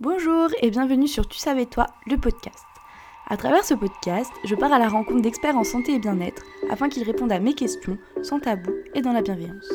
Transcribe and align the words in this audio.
Bonjour 0.00 0.50
et 0.62 0.70
bienvenue 0.70 1.08
sur 1.08 1.26
Tu 1.26 1.40
savais 1.40 1.66
toi, 1.66 1.88
le 2.06 2.16
podcast. 2.16 2.64
À 3.26 3.36
travers 3.36 3.64
ce 3.64 3.74
podcast, 3.74 4.30
je 4.44 4.54
pars 4.54 4.72
à 4.72 4.78
la 4.78 4.86
rencontre 4.86 5.22
d'experts 5.22 5.56
en 5.56 5.64
santé 5.64 5.94
et 5.94 5.98
bien-être 5.98 6.44
afin 6.70 6.88
qu'ils 6.88 7.02
répondent 7.02 7.32
à 7.32 7.40
mes 7.40 7.54
questions 7.54 7.98
sans 8.22 8.38
tabou 8.38 8.70
et 8.94 9.02
dans 9.02 9.12
la 9.12 9.22
bienveillance. 9.22 9.68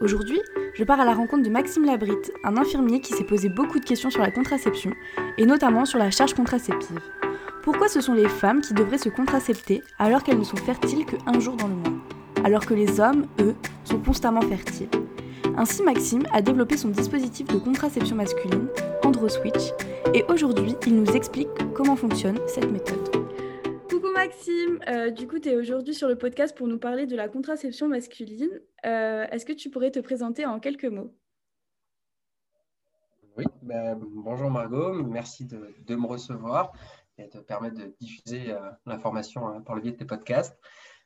Aujourd'hui, 0.00 0.40
je 0.74 0.82
pars 0.82 0.98
à 0.98 1.04
la 1.04 1.14
rencontre 1.14 1.44
de 1.44 1.48
Maxime 1.48 1.84
Labrite, 1.84 2.32
un 2.42 2.56
infirmier 2.56 3.00
qui 3.00 3.12
s'est 3.12 3.22
posé 3.22 3.48
beaucoup 3.48 3.78
de 3.78 3.84
questions 3.84 4.10
sur 4.10 4.20
la 4.20 4.32
contraception 4.32 4.90
et 5.38 5.46
notamment 5.46 5.84
sur 5.84 6.00
la 6.00 6.10
charge 6.10 6.34
contraceptive. 6.34 6.98
Pourquoi 7.62 7.86
ce 7.86 8.00
sont 8.00 8.14
les 8.14 8.28
femmes 8.28 8.62
qui 8.62 8.74
devraient 8.74 8.98
se 8.98 9.10
contracepter 9.10 9.84
alors 10.00 10.24
qu'elles 10.24 10.40
ne 10.40 10.44
sont 10.44 10.56
fertiles 10.56 11.06
qu'un 11.06 11.38
jour 11.38 11.54
dans 11.54 11.68
le 11.68 11.76
mois, 11.76 11.92
alors 12.42 12.66
que 12.66 12.74
les 12.74 12.98
hommes, 12.98 13.28
eux, 13.38 13.54
sont 13.84 14.00
constamment 14.00 14.40
fertiles 14.40 14.88
ainsi, 15.56 15.82
Maxime 15.82 16.24
a 16.32 16.42
développé 16.42 16.76
son 16.76 16.88
dispositif 16.88 17.46
de 17.48 17.58
contraception 17.58 18.16
masculine, 18.16 18.68
AndroSwitch, 19.04 19.72
et 20.14 20.24
aujourd'hui, 20.24 20.74
il 20.86 20.96
nous 20.96 21.12
explique 21.12 21.48
comment 21.74 21.96
fonctionne 21.96 22.38
cette 22.46 22.70
méthode. 22.70 22.98
Coucou 23.88 24.08
Maxime, 24.14 24.80
euh, 24.88 25.10
du 25.10 25.26
coup, 25.26 25.38
tu 25.38 25.48
es 25.48 25.56
aujourd'hui 25.56 25.94
sur 25.94 26.08
le 26.08 26.16
podcast 26.16 26.56
pour 26.56 26.66
nous 26.66 26.78
parler 26.78 27.06
de 27.06 27.16
la 27.16 27.28
contraception 27.28 27.88
masculine. 27.88 28.50
Euh, 28.86 29.26
est-ce 29.30 29.46
que 29.46 29.52
tu 29.52 29.70
pourrais 29.70 29.90
te 29.90 30.00
présenter 30.00 30.46
en 30.46 30.60
quelques 30.60 30.84
mots? 30.84 31.14
Oui, 33.36 33.44
ben, 33.62 33.98
bonjour 33.98 34.50
Margot, 34.50 35.02
merci 35.04 35.46
de, 35.46 35.94
me 35.94 36.06
recevoir 36.06 36.72
et 37.16 37.28
de 37.28 37.38
permettre 37.40 37.76
de 37.76 37.94
diffuser 38.00 38.50
euh, 38.50 38.58
l'information 38.86 39.48
hein, 39.48 39.60
par 39.60 39.76
le 39.76 39.82
biais 39.82 39.92
de 39.92 39.96
tes 39.96 40.04
podcasts. 40.04 40.58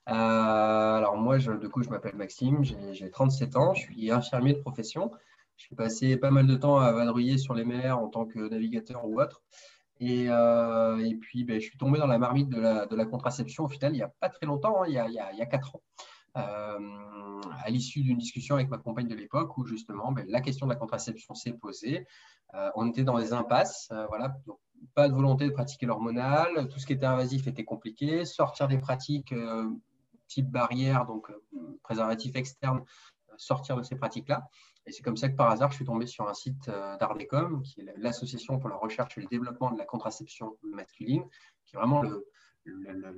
Euh, 0.09 0.13
alors 0.13 1.17
moi, 1.17 1.39
je, 1.39 1.53
du 1.53 1.69
coup, 1.69 1.83
je 1.83 1.89
m'appelle 1.89 2.17
Maxime, 2.17 2.63
j'ai 2.63 3.11
37 3.11 3.57
ans, 3.57 3.75
je 3.75 3.83
suis 3.83 4.11
infirmier 4.11 4.53
de 4.53 4.59
profession. 4.59 5.11
Je 5.57 5.67
suis 5.67 5.77
passé 5.77 6.17
pas 6.17 6.31
mal 6.31 6.47
de 6.47 6.57
temps 6.57 6.79
à 6.79 6.93
vadrouiller 6.93 7.39
sur 7.39 7.55
les 7.55 7.65
mers 7.65 7.99
en 7.99 8.09
tant 8.09 8.27
que 8.27 8.49
navigateur 8.49 9.07
ou 9.07 9.21
autre. 9.21 9.43
Et, 10.01 10.27
euh, 10.29 11.17
puis, 11.21 11.45
ben, 11.45 11.61
je 11.61 11.67
suis 11.67 11.79
tombé 11.79 11.99
dans 11.99 12.09
la 12.09 12.19
marmite 12.19 12.49
de 12.49 12.61
la, 12.61 13.07
contraception 13.07 13.65
au 13.65 13.69
final 13.69 13.93
il 13.93 13.97
n'y 13.97 14.03
a 14.03 14.13
pas 14.21 14.29
très 14.29 14.47
longtemps, 14.47 14.83
hein, 14.83 14.87
il, 14.89 14.95
y 14.95 14.99
a, 14.99 15.33
il, 15.33 15.49
4 15.49 15.77
ans, 15.77 15.83
euh, 16.37 17.41
à 17.63 17.71
l'issue 17.71 18.03
d'une 18.03 18.19
discussion 18.19 18.57
avec 18.57 18.69
ma 18.69 18.79
compagne 18.79 19.07
de 19.07 19.15
l'époque 19.15 19.57
où 19.57 19.65
justement 19.65 20.11
ben, 20.11 20.27
la 20.29 20.41
question 20.41 20.67
de 20.67 20.73
la 20.73 20.79
contraception 20.79 21.35
s'est 21.35 21.53
posée. 21.53 22.07
On 22.77 22.89
était 22.89 23.03
dans 23.03 23.19
des 23.19 23.33
impasses, 23.33 23.89
voilà, 24.09 24.37
pas 24.95 25.09
de 25.09 25.15
volonté 25.15 25.47
de 25.47 25.51
pratiquer 25.51 25.87
l'hormonal, 25.87 26.69
tout 26.69 26.79
ce 26.79 26.87
qui 26.87 26.93
était 26.93 27.07
invasif 27.07 27.49
était 27.49 27.65
compliqué, 27.65 28.25
sortir 28.25 28.69
des 28.69 28.79
pratiques 28.79 29.35
type 30.27 30.51
barrière, 30.51 31.07
donc 31.07 31.31
euh, 31.31 31.79
préservatif 31.83 32.37
externe, 32.37 32.85
euh, 33.31 33.35
sortir 33.37 33.77
de 33.77 33.83
ces 33.83 33.97
pratiques-là. 33.97 34.49
Et 34.87 34.93
c'est 34.93 35.03
comme 35.03 35.17
ça 35.17 35.29
que 35.29 35.37
par 35.37 35.51
hasard, 35.51 35.71
je 35.71 35.77
suis 35.77 35.85
tombé 35.85 36.07
sur 36.07 36.29
un 36.29 36.35
site 36.35 36.69
euh, 36.69 36.97
d'Ardecom, 36.99 37.63
qui 37.63 37.81
est 37.81 37.95
l'Association 37.97 38.59
pour 38.59 38.69
la 38.69 38.77
recherche 38.77 39.17
et 39.19 39.21
le 39.21 39.27
développement 39.29 39.71
de 39.71 39.79
la 39.79 39.85
contraception 39.85 40.57
masculine, 40.63 41.25
qui 41.65 41.77
est 41.77 41.79
vraiment 41.79 42.03
le, 42.03 42.27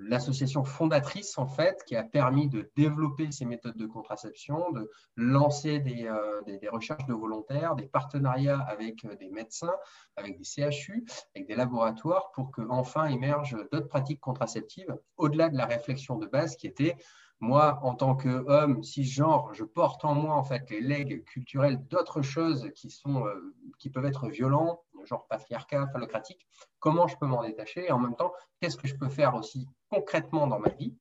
l'association 0.00 0.64
fondatrice 0.64 1.38
en 1.38 1.46
fait 1.46 1.82
qui 1.86 1.96
a 1.96 2.02
permis 2.02 2.48
de 2.48 2.70
développer 2.76 3.30
ces 3.30 3.44
méthodes 3.44 3.76
de 3.76 3.86
contraception, 3.86 4.70
de 4.72 4.90
lancer 5.16 5.78
des, 5.78 6.06
euh, 6.06 6.70
recherches 6.70 7.06
de 7.06 7.14
volontaires, 7.14 7.74
des 7.74 7.86
partenariats 7.86 8.60
avec 8.60 9.04
euh, 9.04 9.14
des 9.16 9.28
médecins, 9.28 9.74
avec 10.16 10.38
des 10.38 10.44
CHU, 10.44 11.04
avec 11.34 11.46
des 11.46 11.54
laboratoires 11.54 12.30
pour 12.32 12.50
qu'enfin 12.50 13.06
émergent 13.06 13.56
d'autres 13.72 13.88
pratiques 13.88 14.20
contraceptives 14.20 14.96
au-delà 15.16 15.48
de 15.48 15.56
la 15.56 15.66
réflexion 15.66 16.16
de 16.16 16.26
base 16.26 16.56
qui 16.56 16.66
était 16.66 16.96
moi, 17.40 17.78
en 17.82 17.94
tant 17.94 18.16
qu'homme 18.16 18.82
cisgenre, 18.82 19.52
je 19.52 19.64
porte 19.64 20.04
en 20.04 20.14
moi 20.14 20.34
en 20.34 20.44
fait 20.44 20.68
les 20.70 20.80
legs 20.80 21.24
culturels 21.24 21.86
d'autres 21.88 22.22
choses 22.22 22.70
qui, 22.74 22.90
sont, 22.90 23.26
euh, 23.26 23.54
qui 23.78 23.90
peuvent 23.90 24.06
être 24.06 24.28
violents, 24.28 24.82
genre 25.04 25.26
patriarcat, 25.28 25.86
phallocratique. 25.88 26.46
Comment 26.78 27.06
je 27.06 27.16
peux 27.16 27.26
m'en 27.26 27.42
détacher? 27.42 27.86
Et 27.86 27.92
en 27.92 27.98
même 27.98 28.16
temps, 28.16 28.32
qu'est-ce 28.60 28.76
que 28.76 28.88
je 28.88 28.96
peux 28.96 29.08
faire 29.08 29.34
aussi 29.34 29.68
concrètement 29.90 30.46
dans 30.46 30.58
ma 30.58 30.70
vie? 30.70 30.96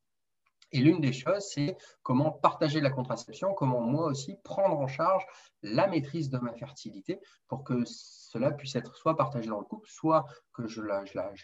Et 0.76 0.80
l'une 0.80 1.00
des 1.00 1.14
choses, 1.14 1.42
c'est 1.54 1.78
comment 2.04 2.32
partager 2.32 2.82
la 2.82 2.90
contraception, 2.90 3.54
comment 3.54 3.80
moi 3.80 4.08
aussi 4.08 4.36
prendre 4.44 4.78
en 4.78 4.88
charge 4.88 5.26
la 5.62 5.88
maîtrise 5.88 6.30
de 6.30 6.38
ma 6.38 6.54
fertilité 6.54 7.22
pour 7.48 7.64
que 7.64 7.84
cela 7.86 8.52
puisse 8.52 8.76
être 8.76 8.94
soit 8.98 9.16
partagé 9.16 9.48
dans 9.48 9.60
le 9.60 9.66
couple, 9.66 9.90
soit 9.90 10.26
que 10.54 10.68
je 10.68 10.82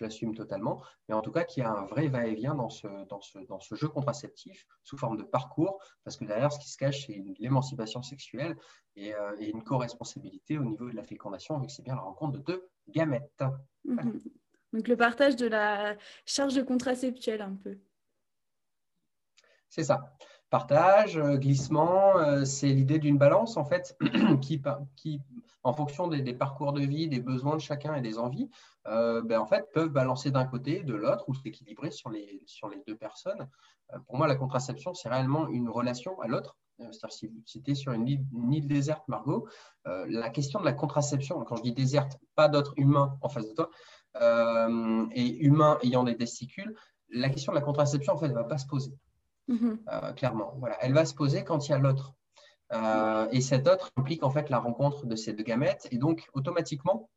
l'assume 0.02 0.36
totalement, 0.36 0.84
mais 1.08 1.16
en 1.16 1.22
tout 1.22 1.32
cas 1.32 1.46
qu'il 1.46 1.64
y 1.64 1.66
a 1.66 1.72
un 1.72 1.86
vrai 1.86 2.10
va-et-vient 2.10 2.56
dans 2.56 2.70
ce, 2.70 2.88
dans, 3.08 3.22
ce, 3.22 3.40
dans 3.48 3.62
ce 3.62 3.76
jeu 3.76 3.88
contraceptif 3.88 4.66
sous 4.84 4.98
forme 4.98 5.16
de 5.16 5.24
parcours, 5.24 5.82
parce 6.04 6.18
que 6.18 6.26
derrière, 6.26 6.52
ce 6.52 6.60
qui 6.60 6.70
se 6.70 6.78
cache, 6.78 7.08
c'est 7.08 7.24
l'émancipation 7.40 8.02
sexuelle 8.02 8.58
et, 8.98 9.16
euh, 9.16 9.38
et, 9.40 9.50
une 9.50 9.64
co-responsabilité 9.64 10.58
au 10.58 10.66
niveau 10.66 10.90
de 10.90 10.96
la 10.96 11.04
fécondation, 11.04 11.58
vu 11.58 11.68
que 11.68 11.72
c'est 11.72 11.84
bien 11.84 11.96
la 11.96 12.02
rencontre 12.02 12.34
de 12.34 12.44
deux 12.44 12.70
gamètes. 12.90 13.44
Mhm. 13.86 14.20
Donc 14.74 14.88
le 14.90 14.98
partage 14.98 15.38
de 15.38 15.48
la 15.48 15.96
charge 16.26 16.64
contraceptuelle 16.66 17.42
un 17.42 17.56
peu. 17.56 17.78
C'est 19.72 19.86
ça. 19.86 20.14
Partage, 20.50 21.18
euh, 21.18 21.38
glissement, 21.38 22.18
euh, 22.18 22.44
c'est 22.44 22.68
l'idée 22.68 23.00
d'une 23.00 23.18
balance 23.18 23.56
en 23.56 23.64
fait 23.64 23.98
qui, 24.42 24.62
qui 24.98 25.22
en 25.64 25.72
fonction 25.72 26.10
des, 26.10 26.34
parcours 26.34 26.74
de 26.74 26.82
vie, 26.82 27.08
des 27.08 27.22
besoins 27.22 27.56
de 27.56 27.62
chacun 27.62 27.96
et 27.96 28.02
des 28.02 28.18
envies, 28.18 28.50
euh, 28.88 29.22
ben, 29.22 29.40
en 29.40 29.46
fait, 29.46 29.72
peuvent 29.74 29.90
balancer 29.90 30.30
d'un 30.30 30.44
côté, 30.44 30.84
de 30.84 30.94
l'autre 30.94 31.24
ou 31.30 31.36
s'équilibrer 31.36 31.90
sur 31.90 32.10
les, 32.10 32.44
sur 32.48 32.68
les 32.68 32.84
deux 32.86 32.98
personnes. 32.98 33.48
pour 34.08 34.18
moi, 34.18 34.28
la 34.28 34.36
contraception, 34.36 34.94
c'est 34.94 35.08
réellement 35.08 35.48
une 35.48 35.70
relation 35.70 36.20
à 36.20 36.28
l'autre. 36.28 36.58
C'est-à-dire, 36.80 37.32
si, 37.46 37.62
tu 37.62 37.72
es 37.72 37.76
sur 37.76 37.94
une 37.94 38.08
île, 38.08 38.68
déserte, 38.68 39.08
Margot, 39.08 39.48
la 39.86 40.32
question 40.32 40.60
de 40.60 40.66
la 40.66 40.74
contraception, 40.74 41.40
quand 41.46 41.58
je 41.58 41.62
dis 41.62 41.74
déserte, 41.74 42.18
pas 42.36 42.50
d'autres 42.50 42.74
humains 42.76 43.18
en 43.22 43.30
face 43.30 43.48
de 43.48 43.54
toi, 43.54 43.70
et 45.14 45.46
humains 45.46 45.78
ayant 45.84 46.04
des 46.04 46.18
testicules, 46.18 46.76
la 47.10 47.30
question 47.30 47.52
de 47.52 47.58
la 47.58 47.64
contraception, 47.64 48.14
en 48.14 48.18
fait, 48.18 48.30
ne 48.30 48.34
va 48.34 48.46
pas 48.46 48.58
se 48.58 48.66
poser. 48.66 48.92
Mhm. 49.52 49.80
Euh, 49.92 50.14
clairement. 50.14 50.54
Voilà. 50.58 50.78
Elle 50.82 50.94
va 50.94 51.06
se 51.06 51.14
poser 51.14 51.44
quand 51.44 51.68
il 51.68 51.72
y 51.72 51.76
a 51.76 51.78
l'autre. 51.78 52.14
Euh, 52.74 53.28
et 53.32 53.42
cet 53.42 53.68
autre 53.68 53.92
implique 53.98 54.24
en 54.24 54.30
fait 54.30 54.50
la 54.50 54.60
rencontre 54.60 55.06
de 55.06 55.16
ces 55.16 55.34
deux 55.34 55.44
gamètes. 55.44 55.88
Et 55.92 55.98
donc, 55.98 56.30
automatiquement, 56.34 57.10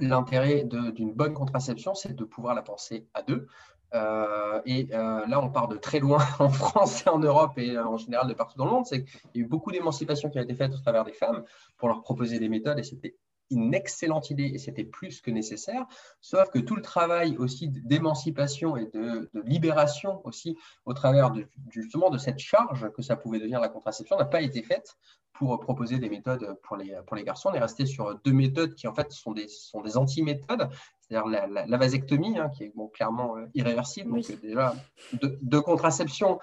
l'intérêt 0.00 0.64
d'une 0.64 1.12
bonne 1.12 1.34
contraception, 1.34 1.94
c'est 1.94 2.14
de 2.14 2.24
pouvoir 2.24 2.54
la 2.54 2.62
penser 2.62 3.06
à 3.14 3.22
deux. 3.22 3.46
Euh, 3.94 4.60
et 4.64 4.84
là, 4.86 5.40
on 5.40 5.50
part 5.50 5.68
de 5.68 5.76
très 5.76 6.00
loin 6.00 6.18
en 6.40 6.48
France 6.48 7.06
et 7.06 7.10
en 7.10 7.18
Europe 7.18 7.58
et 7.58 7.78
en 7.78 7.98
général 7.98 8.26
de 8.26 8.34
partout 8.34 8.58
dans 8.58 8.64
le 8.64 8.70
monde. 8.70 8.86
C'est 8.86 9.04
qu'il 9.04 9.30
y 9.34 9.38
a 9.38 9.42
eu 9.42 9.46
beaucoup 9.46 9.70
d'émancipation 9.70 10.30
qui 10.30 10.38
a 10.38 10.42
été 10.42 10.54
faite 10.54 10.72
au 10.72 10.78
travers 10.78 11.04
des 11.04 11.12
femmes 11.12 11.44
pour 11.76 11.88
leur 11.88 12.00
proposer 12.00 12.38
des 12.38 12.48
méthodes 12.48 12.78
et 12.78 12.82
c'était 12.82 13.16
une 13.50 13.74
excellente 13.74 14.30
idée 14.30 14.50
et 14.54 14.58
c'était 14.58 14.84
plus 14.84 15.20
que 15.20 15.30
nécessaire, 15.30 15.86
sauf 16.20 16.50
que 16.50 16.58
tout 16.58 16.76
le 16.76 16.82
travail 16.82 17.36
aussi 17.36 17.68
d'émancipation 17.68 18.76
et 18.76 18.86
de, 18.86 19.30
libération 19.44 20.20
aussi 20.24 20.56
au 20.84 20.94
travers 20.94 21.30
de, 21.30 21.46
justement 21.70 22.10
de 22.10 22.18
cette 22.18 22.38
charge 22.38 22.90
que 22.92 23.02
ça 23.02 23.16
pouvait 23.16 23.38
devenir 23.38 23.60
la 23.60 23.68
contraception 23.68 24.16
n'a 24.16 24.24
pas 24.24 24.40
été 24.40 24.62
faite 24.62 24.96
pour 25.34 25.58
proposer 25.60 25.98
des 25.98 26.08
méthodes 26.08 26.56
pour 26.62 26.76
les, 26.76 26.96
pour 27.06 27.16
les 27.16 27.24
garçons. 27.24 27.50
On 27.52 27.54
est 27.54 27.60
resté 27.60 27.86
sur 27.86 28.18
deux 28.24 28.32
méthodes 28.32 28.74
qui 28.74 28.86
en 28.86 28.94
fait 28.94 29.10
sont 29.12 29.32
des, 29.32 29.48
sont 29.48 29.82
des 29.82 29.96
anti-méthodes, 29.96 30.68
c'est-à-dire 31.00 31.26
la, 31.26 31.76
vasectomie 31.76 32.38
hein, 32.38 32.50
qui 32.50 32.64
est 32.64 32.72
bon, 32.74 32.88
clairement 32.88 33.36
euh, 33.36 33.46
irréversible, 33.54 34.12
donc 34.12 34.40
déjà 34.40 34.74
de, 35.12 35.38
de 35.42 35.58
contraception 35.58 36.38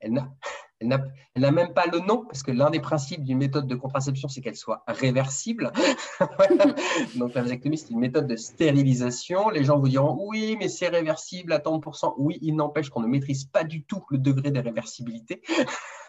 elle 0.00 0.12
n'a 0.12 0.28
même 0.84 1.72
pas 1.74 1.86
le 1.86 1.98
nom, 2.00 2.24
parce 2.24 2.42
que 2.42 2.50
l'un 2.50 2.70
des 2.70 2.80
principes 2.80 3.22
d'une 3.24 3.38
méthode 3.38 3.66
de 3.66 3.74
contraception, 3.74 4.28
c'est 4.28 4.40
qu'elle 4.40 4.56
soit 4.56 4.82
réversible. 4.86 5.72
Donc 7.16 7.34
la 7.34 7.42
vasectomie, 7.42 7.78
c'est 7.78 7.90
une 7.90 8.00
méthode 8.00 8.26
de 8.26 8.36
stérilisation. 8.36 9.48
Les 9.48 9.64
gens 9.64 9.78
vous 9.78 9.88
diront, 9.88 10.16
oui, 10.28 10.56
mais 10.58 10.68
c'est 10.68 10.88
réversible 10.88 11.52
à 11.52 11.58
tant 11.58 11.80
Oui, 12.18 12.38
il 12.42 12.56
n'empêche 12.56 12.90
qu'on 12.90 13.00
ne 13.00 13.08
maîtrise 13.08 13.44
pas 13.44 13.64
du 13.64 13.84
tout 13.84 14.04
le 14.10 14.18
degré 14.18 14.50
de 14.50 14.60
réversibilité. 14.60 15.42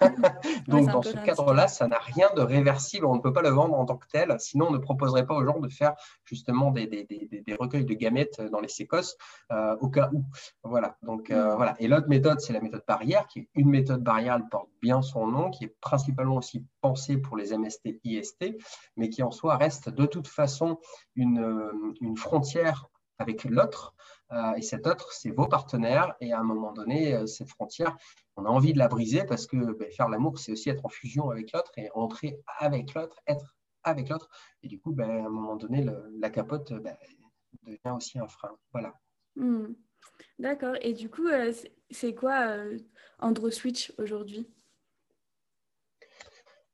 Donc 0.68 0.90
dans 0.92 1.02
ce 1.02 1.16
cadre-là, 1.26 1.68
ça 1.68 1.88
n'a 1.88 2.00
rien 2.00 2.30
de 2.36 2.42
réversible. 2.42 3.06
On 3.06 3.16
ne 3.16 3.22
peut 3.22 3.34
pas 3.34 3.42
le 3.42 3.50
vendre 3.50 3.76
en 3.76 3.86
tant 3.86 3.98
que 3.98 4.08
tel. 4.08 4.36
Sinon, 4.40 4.68
on 4.70 4.72
ne 4.72 4.78
proposerait 4.78 5.26
pas 5.26 5.36
aux 5.36 5.46
gens 5.46 5.60
de 5.60 5.70
faire 5.70 5.94
justement 6.26 6.72
des, 6.72 6.88
des, 6.88 7.06
des, 7.06 7.56
recueils 7.56 7.86
de 7.86 7.94
gamètes 7.94 8.42
dans 8.52 8.60
les 8.60 8.68
sécosses 8.68 9.18
euh, 9.52 9.76
au 9.80 9.90
cas 9.90 10.10
où. 10.14 10.24
Voilà. 10.64 10.98
Donc 11.04 11.32
euh, 11.32 11.54
mm. 11.54 11.56
voilà. 11.56 11.76
Et 11.80 11.88
l'autre 11.88 12.08
méthode, 12.10 12.40
c'est 12.42 12.54
la 12.54 12.62
méthode 12.62 12.84
barrière, 12.88 13.28
qui 13.28 13.40
est 13.40 13.48
une 13.56 13.70
méthode 13.70 14.04
barrière, 14.04 14.36
elle 14.36 14.50
bien 14.82 15.02
son 15.02 15.28
nom, 15.28 15.50
qui 15.50 15.66
est 15.66 15.76
principalement 15.82 16.38
aussi 16.38 16.66
pensée 16.82 17.18
pour 17.18 17.38
les 17.38 17.58
MST-IST, 17.58 18.58
mais 18.98 19.10
qui 19.10 19.24
en 19.24 19.32
soi 19.32 19.58
reste 19.58 19.90
de 19.90 20.06
toute 20.06 20.28
façon 20.28 20.80
une, 21.16 21.40
euh, 21.40 21.94
une 22.02 22.18
frontière 22.18 22.90
avec 23.18 23.44
l'autre. 23.46 23.96
Euh, 24.32 24.54
et 24.56 24.62
cet 24.62 24.88
autre, 24.88 25.12
c'est 25.14 25.32
vos 25.32 25.48
partenaires. 25.48 26.16
Et 26.20 26.34
à 26.34 26.40
un 26.40 26.44
moment 26.44 26.74
donné, 26.74 27.14
euh, 27.14 27.26
cette 27.26 27.50
frontière, 27.50 27.96
on 28.36 28.46
a 28.46 28.50
envie 28.50 28.74
de 28.74 28.80
la 28.80 28.88
briser 28.88 29.24
parce 29.24 29.48
que 29.48 29.74
ben, 29.74 29.90
faire 29.92 30.10
l'amour, 30.10 30.40
c'est 30.40 30.52
aussi 30.52 30.70
être 30.70 30.86
en 30.86 30.90
fusion 30.90 31.30
avec 31.30 31.52
l'autre 31.52 31.72
et 31.78 31.90
entrer 31.94 32.40
avec 32.60 32.94
l'autre, 32.94 33.20
être 33.28 33.56
avec 33.84 34.10
l'autre. 34.10 34.30
Et 34.64 34.68
du 34.68 34.80
coup, 34.80 34.92
ben, 34.92 35.10
à 35.10 35.28
un 35.28 35.30
moment 35.30 35.56
donné, 35.56 35.86
la 36.20 36.30
capote 36.30 36.74
ben, 36.74 36.98
devient 37.64 37.96
aussi 37.96 38.20
un 38.20 38.28
frein. 38.28 38.52
Voilà. 38.74 38.94
Hmm. 39.36 39.74
D'accord. 40.40 40.76
Et 40.82 40.94
du 40.94 41.10
coup, 41.10 41.28
c'est 41.90 42.14
quoi 42.14 42.58
AndroSwitch 43.20 43.94
aujourd'hui? 43.98 44.48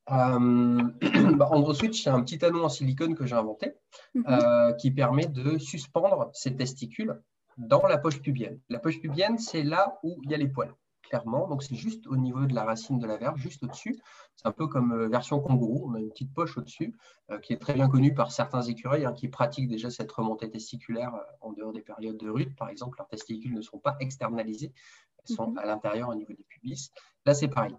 Euh, 0.10 0.82
bah, 1.38 1.48
AndroSwitch, 1.52 2.04
c'est 2.04 2.10
un 2.10 2.22
petit 2.22 2.44
anneau 2.44 2.64
en 2.64 2.70
silicone 2.70 3.16
que 3.16 3.26
j'ai 3.26 3.36
inventé 3.36 3.74
mhm. 4.14 4.26
euh, 4.28 4.74
qui 4.74 4.92
permet 4.92 5.28
de 5.28 5.58
suspendre 5.58 6.30
ces 6.34 6.56
testicules 6.56 7.22
dans 7.58 7.86
la 7.88 7.98
poche 7.98 8.22
pubienne. 8.22 8.60
La 8.70 8.80
poche 8.80 9.00
pubienne, 9.00 9.38
c'est 9.38 9.64
là 9.64 10.00
où 10.04 10.20
il 10.24 10.32
y 10.32 10.34
a 10.34 10.38
les 10.38 10.48
poils, 10.48 10.74
clairement. 11.12 11.48
Donc, 11.50 11.62
c'est 11.62 11.76
juste 11.76 12.08
au 12.08 12.16
niveau 12.16 12.46
de 12.46 12.56
la 12.56 12.64
racine 12.64 12.98
de 12.98 13.06
la 13.06 13.18
verge, 13.18 13.40
juste 13.40 13.64
au-dessus. 13.64 14.00
C'est 14.38 14.48
un 14.48 14.54
peu 14.54 14.68
comme 14.68 14.94
euh, 14.94 15.08
version 15.10 15.42
kangourou. 15.42 15.90
On 15.90 15.96
a 15.96 16.00
une 16.00 16.10
petite 16.10 16.34
poche 16.34 16.58
au-dessus 16.58 16.96
qui 17.42 17.54
est 17.54 17.58
très 17.58 17.74
bien 17.74 17.88
connue 17.88 18.14
par 18.14 18.32
certains 18.32 18.62
écureuils 18.62 19.06
hein, 19.06 19.14
qui 19.14 19.30
pratiquent 19.30 19.70
déjà 19.70 19.90
cette 19.90 20.12
remontée 20.12 20.50
testiculaire 20.50 21.14
en 21.40 21.54
dehors 21.54 21.72
des 21.72 21.82
périodes 21.82 22.18
de 22.18 22.30
rut. 22.30 22.56
Par 22.58 22.70
exemple, 22.70 22.98
leurs 22.98 23.08
testicules 23.08 23.54
ne 23.54 23.62
sont 23.62 23.80
pas 23.80 23.96
externalisés, 24.02 24.74
elles 25.20 25.36
sont 25.36 25.52
mhm. 25.52 25.58
à 25.58 25.66
l'intérieur 25.66 26.10
au 26.10 26.16
niveau 26.16 26.34
des 26.34 26.44
pubis. 26.44 26.92
Là, 27.26 27.34
c'est 27.34 27.48
pareil. 27.48 27.76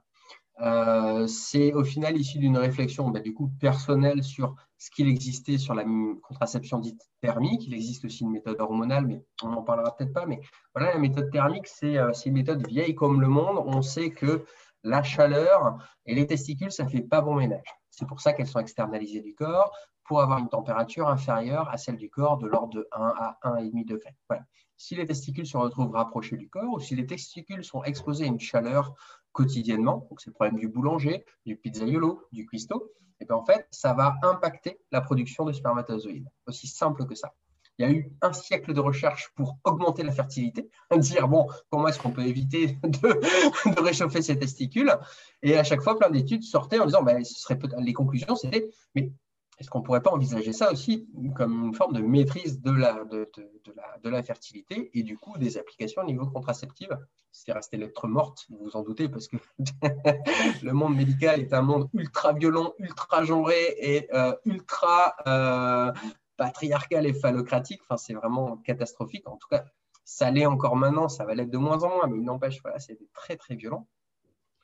Euh, 0.62 1.26
c'est 1.26 1.72
au 1.72 1.82
final 1.82 2.16
issu 2.16 2.38
d'une 2.38 2.56
réflexion 2.56 3.10
bah, 3.10 3.18
du 3.18 3.34
coup 3.34 3.50
personnelle 3.60 4.22
sur 4.22 4.54
ce 4.78 4.90
qu'il 4.90 5.08
existait 5.08 5.58
sur 5.58 5.74
la 5.74 5.84
contraception 6.22 6.78
dite 6.78 7.00
thermique. 7.20 7.66
Il 7.66 7.74
existe 7.74 8.04
aussi 8.04 8.22
une 8.22 8.30
méthode 8.30 8.60
hormonale, 8.60 9.06
mais 9.06 9.24
on 9.42 9.48
n'en 9.48 9.62
parlera 9.62 9.96
peut-être 9.96 10.12
pas. 10.12 10.26
Mais 10.26 10.40
voilà, 10.74 10.92
la 10.92 10.98
méthode 10.98 11.30
thermique, 11.30 11.68
euh, 11.82 12.12
c'est 12.12 12.28
une 12.28 12.34
méthode 12.34 12.66
vieille 12.66 12.94
comme 12.94 13.20
le 13.20 13.28
monde. 13.28 13.62
On 13.66 13.82
sait 13.82 14.10
que 14.10 14.44
la 14.84 15.02
chaleur 15.02 15.78
et 16.06 16.14
les 16.14 16.26
testicules, 16.26 16.72
ça 16.72 16.84
ne 16.84 16.88
fait 16.88 17.02
pas 17.02 17.22
bon 17.22 17.36
ménage. 17.36 17.66
C'est 17.90 18.06
pour 18.06 18.20
ça 18.20 18.32
qu'elles 18.32 18.46
sont 18.46 18.60
externalisées 18.60 19.20
du 19.20 19.34
corps 19.34 19.72
pour 20.04 20.20
avoir 20.20 20.38
une 20.38 20.48
température 20.48 21.08
inférieure 21.08 21.68
à 21.70 21.76
celle 21.76 21.96
du 21.96 22.10
corps 22.10 22.38
de 22.38 22.46
l'ordre 22.46 22.74
de 22.74 22.88
1 22.92 23.14
à 23.16 23.38
1,5 23.44 23.84
degré. 23.86 24.14
Voilà. 24.28 24.44
Si 24.76 24.96
les 24.96 25.06
testicules 25.06 25.46
se 25.46 25.56
retrouvent 25.56 25.92
rapprochés 25.92 26.36
du 26.36 26.48
corps 26.48 26.72
ou 26.72 26.80
si 26.80 26.96
les 26.96 27.06
testicules 27.06 27.64
sont 27.64 27.84
exposés 27.84 28.24
à 28.24 28.28
une 28.28 28.40
chaleur 28.40 28.94
quotidiennement, 29.32 30.06
donc 30.08 30.20
c'est 30.20 30.30
le 30.30 30.34
problème 30.34 30.58
du 30.58 30.68
boulanger, 30.68 31.24
du 31.46 31.56
pizzaiolo, 31.56 32.26
du 32.32 32.46
cuistot, 32.46 32.92
et 33.20 33.24
bien 33.24 33.36
en 33.36 33.44
fait, 33.44 33.66
ça 33.70 33.94
va 33.94 34.16
impacter 34.22 34.80
la 34.90 35.00
production 35.00 35.44
de 35.44 35.52
spermatozoïdes. 35.52 36.28
Aussi 36.46 36.66
simple 36.66 37.06
que 37.06 37.14
ça. 37.14 37.34
Il 37.78 37.86
y 37.86 37.88
a 37.88 37.92
eu 37.92 38.12
un 38.20 38.32
siècle 38.32 38.74
de 38.74 38.80
recherche 38.80 39.32
pour 39.34 39.56
augmenter 39.64 40.02
la 40.02 40.12
fertilité, 40.12 40.68
dire 40.96 41.26
bon, 41.26 41.48
comment 41.70 41.88
est-ce 41.88 41.98
qu'on 41.98 42.10
peut 42.10 42.26
éviter 42.26 42.78
de, 42.82 43.80
réchauffer 43.80 44.20
ces 44.20 44.38
testicules? 44.38 44.94
Et 45.42 45.56
à 45.56 45.64
chaque 45.64 45.80
fois, 45.80 45.98
plein 45.98 46.10
d'études 46.10 46.42
sortaient 46.42 46.78
en 46.78 46.86
disant, 46.86 47.02
ben, 47.02 47.24
ce 47.24 47.40
serait 47.40 47.58
les 47.78 47.92
conclusions, 47.94 48.36
c'était, 48.36 48.68
mais 48.94 49.12
est-ce 49.58 49.70
qu'on 49.70 49.80
ne 49.80 49.84
pourrait 49.84 50.02
pas 50.02 50.10
envisager 50.10 50.52
ça 50.52 50.72
aussi 50.72 51.08
comme 51.36 51.66
une 51.66 51.74
forme 51.74 51.94
de 51.94 52.00
maîtrise 52.00 52.60
de 52.60 52.70
la, 52.72 54.22
fertilité 54.22 54.90
et 54.94 55.02
du 55.02 55.16
coup 55.16 55.36
des 55.38 55.58
applications 55.58 56.02
au 56.02 56.04
niveau 56.04 56.26
contraceptif 56.26 56.88
C'est 57.32 57.52
resté 57.52 57.76
lettre 57.76 58.08
morte, 58.08 58.46
vous 58.50 58.58
vous 58.64 58.76
en 58.76 58.82
doutez, 58.82 59.08
parce 59.08 59.28
que 59.28 59.36
le 60.62 60.72
monde 60.72 60.96
médical 60.96 61.40
est 61.40 61.52
un 61.52 61.62
monde 61.62 61.88
ultra 61.92 62.32
violent, 62.32 62.72
ultra 62.78 63.24
genré 63.24 63.76
et 63.78 64.14
euh, 64.14 64.34
ultra 64.46 65.14
euh, 65.26 65.92
patriarcal 66.36 67.06
et 67.06 67.14
phallocratique. 67.14 67.82
Enfin, 67.84 67.96
c'est 67.96 68.14
vraiment 68.14 68.56
catastrophique. 68.58 69.28
En 69.28 69.36
tout 69.36 69.48
cas, 69.48 69.64
ça 70.04 70.30
l'est 70.30 70.46
encore 70.46 70.76
maintenant, 70.76 71.08
ça 71.08 71.24
va 71.24 71.34
l'être 71.34 71.50
de 71.50 71.58
moins 71.58 71.82
en 71.84 71.88
moins, 71.88 72.06
mais 72.08 72.18
il 72.18 72.24
n'empêche, 72.24 72.60
voilà, 72.62 72.78
c'est 72.78 72.98
très 73.12 73.36
très 73.36 73.54
violent. 73.54 73.86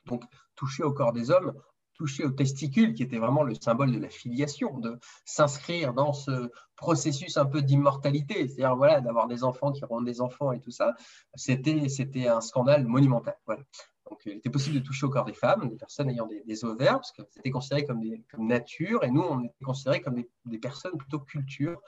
Donc, 0.05 0.23
toucher 0.55 0.83
au 0.83 0.91
corps 0.91 1.13
des 1.13 1.31
hommes, 1.31 1.53
toucher 1.99 2.23
aux 2.23 2.31
testicules, 2.31 2.93
qui 2.93 3.03
était 3.03 3.17
vraiment 3.17 3.43
le 3.43 3.53
symbole 3.53 3.91
de 3.91 3.99
la 3.99 4.09
filiation, 4.09 4.79
de 4.79 4.97
s'inscrire 5.25 5.93
dans 5.93 6.13
ce 6.13 6.49
processus 6.77 7.35
un 7.35 7.45
peu 7.45 7.61
d'immortalité, 7.61 8.47
c'est-à-dire 8.47 8.75
voilà, 8.77 9.01
d'avoir 9.01 9.27
des 9.27 9.43
enfants 9.43 9.73
qui 9.73 9.83
auront 9.83 10.01
des 10.01 10.21
enfants 10.21 10.53
et 10.53 10.61
tout 10.61 10.71
ça, 10.71 10.95
c'était, 11.35 11.89
c'était 11.89 12.27
un 12.27 12.39
scandale 12.39 12.87
monumental. 12.87 13.35
Voilà. 13.45 13.63
Donc, 14.09 14.21
il 14.25 14.37
était 14.37 14.49
possible 14.49 14.79
de 14.79 14.83
toucher 14.83 15.05
au 15.05 15.09
corps 15.09 15.25
des 15.25 15.33
femmes, 15.33 15.67
des 15.67 15.75
personnes 15.75 16.09
ayant 16.09 16.27
des, 16.27 16.65
ovaires, 16.65 16.93
parce 16.93 17.11
que 17.11 17.21
c'était 17.29 17.51
considéré 17.51 17.85
comme, 17.85 17.99
des, 17.99 18.23
comme 18.31 18.47
nature, 18.47 19.03
et 19.03 19.11
nous, 19.11 19.21
on 19.21 19.43
était 19.43 19.65
considérés 19.65 20.01
comme 20.01 20.15
des, 20.15 20.29
des 20.45 20.57
personnes 20.57 20.97
plutôt 20.97 21.19
culture, 21.19 21.79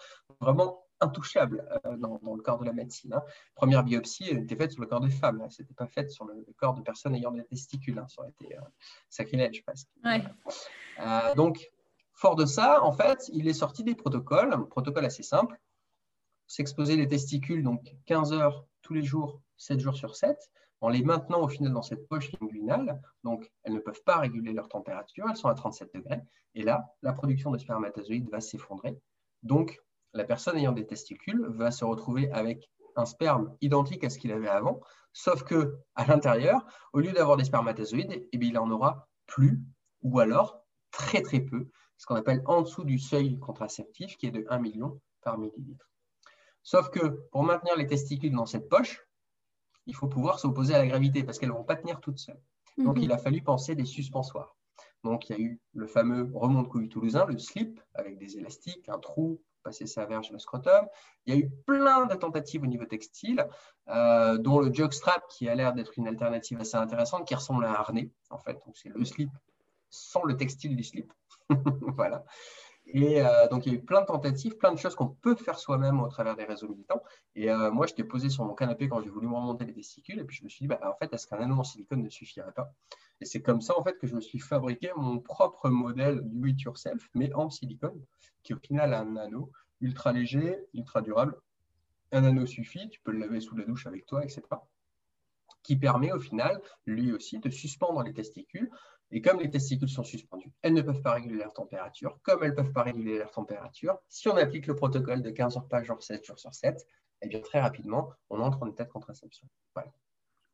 vraiment 0.41 0.80
intouchable 1.01 1.67
euh, 1.85 1.97
dans, 1.97 2.19
le 2.23 2.41
corps 2.41 2.59
de 2.59 2.65
la 2.65 2.73
médecine. 2.73 3.13
Hein. 3.13 3.23
Première 3.55 3.83
biopsie 3.83 4.29
était 4.29 4.55
faite 4.55 4.71
sur 4.71 4.81
le 4.81 4.87
corps 4.87 5.01
des 5.01 5.09
femmes, 5.09 5.45
ce 5.49 5.61
n'était 5.61 5.73
pas 5.73 5.87
faite 5.87 6.11
sur 6.11 6.25
le, 6.25 6.45
corps 6.57 6.73
de 6.73 6.81
personnes 6.81 7.15
ayant 7.15 7.31
des 7.31 7.43
testicules, 7.43 7.97
hein. 7.99 8.07
ça 8.07 8.21
aurait 8.21 8.31
été 8.31 8.55
euh, 8.55 8.61
sacrilège 9.09 9.63
presque. 9.63 9.87
Euh, 10.05 11.35
donc, 11.35 11.71
fort 12.13 12.35
de 12.35 12.45
ça, 12.45 12.83
en 12.83 12.91
fait, 12.91 13.29
il 13.33 13.47
est 13.47 13.53
sorti 13.53 13.83
des 13.83 13.95
protocoles, 13.95 14.53
un 14.53 14.61
protocole 14.61 15.05
assez 15.05 15.23
simple, 15.23 15.59
s'exposer 16.47 16.95
les 16.95 17.07
testicules 17.07 17.63
donc 17.63 17.95
15 18.05 18.33
heures 18.33 18.65
tous 18.81 18.93
les 18.93 19.03
jours, 19.03 19.41
7 19.57 19.79
jours 19.79 19.95
sur 19.95 20.15
7, 20.15 20.37
en 20.81 20.89
les 20.89 21.03
maintenant 21.03 21.41
au 21.41 21.47
final 21.47 21.71
dans 21.71 21.83
cette 21.83 22.07
poche 22.07 22.31
linguinale, 22.41 22.99
donc 23.23 23.51
elles 23.63 23.73
ne 23.73 23.79
peuvent 23.79 24.03
pas 24.03 24.17
réguler 24.17 24.51
leur 24.51 24.67
température, 24.67 25.27
elles 25.29 25.37
sont 25.37 25.47
à 25.47 25.53
37 25.53 25.93
degrés, 25.93 26.21
et 26.55 26.63
là, 26.63 26.85
la 27.01 27.13
production 27.13 27.51
de 27.51 27.57
spermatozoïdes 27.57 28.29
va 28.29 28.41
s'effondrer. 28.41 28.99
Donc, 29.43 29.79
la 30.13 30.23
personne 30.23 30.57
ayant 30.57 30.71
des 30.71 30.85
testicules 30.85 31.45
va 31.49 31.71
se 31.71 31.85
retrouver 31.85 32.31
avec 32.31 32.69
un 32.95 33.05
sperme 33.05 33.55
identique 33.61 34.03
à 34.03 34.09
ce 34.09 34.19
qu'il 34.19 34.31
avait 34.31 34.49
avant, 34.49 34.81
sauf 35.13 35.43
que 35.43 35.77
à 35.95 36.05
l'intérieur, 36.05 36.65
au 36.93 36.99
lieu 36.99 37.11
d'avoir 37.11 37.37
des 37.37 37.45
spermatozoïdes, 37.45 38.27
eh 38.31 38.37
bien, 38.37 38.49
il 38.49 38.57
en 38.57 38.69
aura 38.69 39.07
plus, 39.27 39.61
ou 40.01 40.19
alors 40.19 40.65
très 40.91 41.21
très 41.21 41.39
peu, 41.39 41.69
ce 41.97 42.05
qu'on 42.05 42.15
appelle 42.15 42.41
en 42.45 42.61
dessous 42.61 42.83
du 42.83 42.99
seuil 42.99 43.39
contraceptif, 43.39 44.17
qui 44.17 44.25
est 44.25 44.31
de 44.31 44.45
1 44.49 44.59
million 44.59 44.99
par 45.21 45.37
millilitre. 45.37 45.89
Sauf 46.63 46.89
que 46.89 47.27
pour 47.31 47.43
maintenir 47.43 47.75
les 47.75 47.87
testicules 47.87 48.33
dans 48.33 48.45
cette 48.45 48.69
poche, 48.69 49.07
il 49.85 49.95
faut 49.95 50.07
pouvoir 50.07 50.39
s'opposer 50.39 50.75
à 50.75 50.79
la 50.79 50.87
gravité 50.87 51.23
parce 51.23 51.39
qu'elles 51.39 51.49
ne 51.49 51.55
vont 51.55 51.63
pas 51.63 51.75
tenir 51.75 51.99
toutes 52.01 52.19
seules. 52.19 52.41
Donc 52.77 52.97
mhm. 52.97 53.03
il 53.03 53.11
a 53.11 53.17
fallu 53.17 53.41
penser 53.41 53.75
des 53.75 53.85
suspensoires. 53.85 54.55
Donc 55.03 55.29
il 55.29 55.31
y 55.33 55.35
a 55.35 55.39
eu 55.39 55.59
le 55.73 55.87
fameux 55.87 56.29
remont 56.33 56.61
de 56.61 56.67
couille 56.67 56.89
toulousain, 56.89 57.25
le 57.25 57.37
slip, 57.37 57.81
avec 57.95 58.17
des 58.17 58.37
élastiques, 58.37 58.87
un 58.89 58.99
trou 58.99 59.41
passer 59.61 59.87
sa 59.87 60.05
verge 60.05 60.31
le 60.31 60.39
scrotum. 60.39 60.87
Il 61.25 61.33
y 61.33 61.37
a 61.37 61.39
eu 61.39 61.49
plein 61.65 62.05
de 62.05 62.15
tentatives 62.15 62.63
au 62.63 62.67
niveau 62.67 62.85
textile, 62.85 63.47
euh, 63.87 64.37
dont 64.37 64.59
le 64.59 64.73
jockstrap 64.73 65.23
qui 65.29 65.49
a 65.49 65.55
l'air 65.55 65.73
d'être 65.73 65.93
une 65.97 66.07
alternative 66.07 66.59
assez 66.59 66.77
intéressante, 66.77 67.27
qui 67.27 67.35
ressemble 67.35 67.65
à 67.65 67.71
un 67.71 67.73
harnais, 67.73 68.11
en 68.29 68.37
fait. 68.37 68.53
Donc, 68.65 68.75
c'est 68.75 68.89
le 68.89 69.03
slip 69.05 69.29
sans 69.89 70.23
le 70.23 70.37
textile 70.37 70.75
du 70.75 70.83
slip. 70.83 71.11
voilà. 71.95 72.23
Et 72.93 73.21
euh, 73.21 73.47
donc, 73.47 73.65
il 73.65 73.71
y 73.71 73.75
a 73.75 73.79
eu 73.79 73.81
plein 73.81 74.01
de 74.01 74.05
tentatives, 74.05 74.57
plein 74.57 74.73
de 74.73 74.77
choses 74.77 74.95
qu'on 74.95 75.07
peut 75.07 75.35
faire 75.35 75.57
soi-même 75.57 76.01
au 76.01 76.07
travers 76.09 76.35
des 76.35 76.43
réseaux 76.43 76.67
militants. 76.67 77.01
Et 77.35 77.49
euh, 77.49 77.71
moi, 77.71 77.87
j'étais 77.87 78.03
posé 78.03 78.29
sur 78.29 78.43
mon 78.43 78.53
canapé 78.53 78.89
quand 78.89 79.01
j'ai 79.01 79.09
voulu 79.09 79.27
me 79.27 79.35
remonter 79.35 79.65
les 79.65 79.73
testicules. 79.73 80.19
Et 80.19 80.25
puis, 80.25 80.35
je 80.37 80.43
me 80.43 80.49
suis 80.49 80.63
dit, 80.63 80.67
bah, 80.67 80.79
en 80.83 80.95
fait, 80.97 81.13
est-ce 81.13 81.25
qu'un 81.25 81.37
anneau 81.37 81.57
en 81.57 81.63
silicone 81.63 82.03
ne 82.03 82.09
suffirait 82.09 82.51
pas? 82.51 82.73
Et 83.21 83.25
c'est 83.25 83.41
comme 83.41 83.61
ça, 83.61 83.77
en 83.77 83.83
fait, 83.83 83.97
que 83.97 84.07
je 84.07 84.15
me 84.15 84.19
suis 84.19 84.39
fabriqué 84.39 84.91
mon 84.95 85.19
propre 85.19 85.69
modèle 85.69 86.19
do 86.23 86.47
it 86.47 86.61
yourself, 86.61 87.09
mais 87.13 87.31
en 87.33 87.49
silicone, 87.49 88.01
qui 88.43 88.53
au 88.53 88.57
final 88.57 88.93
a 88.93 89.01
un 89.01 89.15
anneau 89.15 89.51
ultra 89.79 90.11
léger, 90.11 90.57
ultra 90.73 91.01
durable. 91.01 91.35
Un 92.11 92.25
anneau 92.25 92.45
suffit, 92.45 92.89
tu 92.89 92.99
peux 92.99 93.11
le 93.11 93.19
laver 93.19 93.39
sous 93.39 93.55
la 93.55 93.63
douche 93.63 93.87
avec 93.87 94.05
toi, 94.05 94.23
etc. 94.23 94.41
Qui 95.63 95.77
permet 95.77 96.11
au 96.11 96.19
final, 96.19 96.59
lui 96.85 97.13
aussi, 97.13 97.39
de 97.39 97.49
suspendre 97.49 98.03
les 98.03 98.13
testicules 98.13 98.69
et 99.11 99.21
comme 99.21 99.39
les 99.39 99.49
testicules 99.49 99.89
sont 99.89 100.03
suspendus, 100.03 100.51
elles 100.61 100.73
ne 100.73 100.81
peuvent 100.81 101.01
pas 101.01 101.13
réguler 101.13 101.39
leur 101.39 101.53
température. 101.53 102.19
Comme 102.23 102.43
elles 102.43 102.51
ne 102.51 102.55
peuvent 102.55 102.71
pas 102.71 102.83
réguler 102.83 103.17
leur 103.17 103.31
température, 103.31 103.97
si 104.07 104.29
on 104.29 104.37
applique 104.37 104.67
le 104.67 104.75
protocole 104.75 105.21
de 105.21 105.29
15 105.29 105.57
heures 105.57 105.67
par 105.67 105.83
jour, 105.83 106.01
7 106.01 106.23
jours 106.25 106.39
sur 106.39 106.53
7, 106.53 106.85
eh 107.21 107.27
bien, 107.27 107.39
très 107.41 107.59
rapidement, 107.59 108.11
on 108.29 108.39
entre 108.39 108.63
en 108.63 108.67
état 108.67 108.85
de 108.85 108.89
contraception. 108.89 109.47
Voilà. 109.75 109.91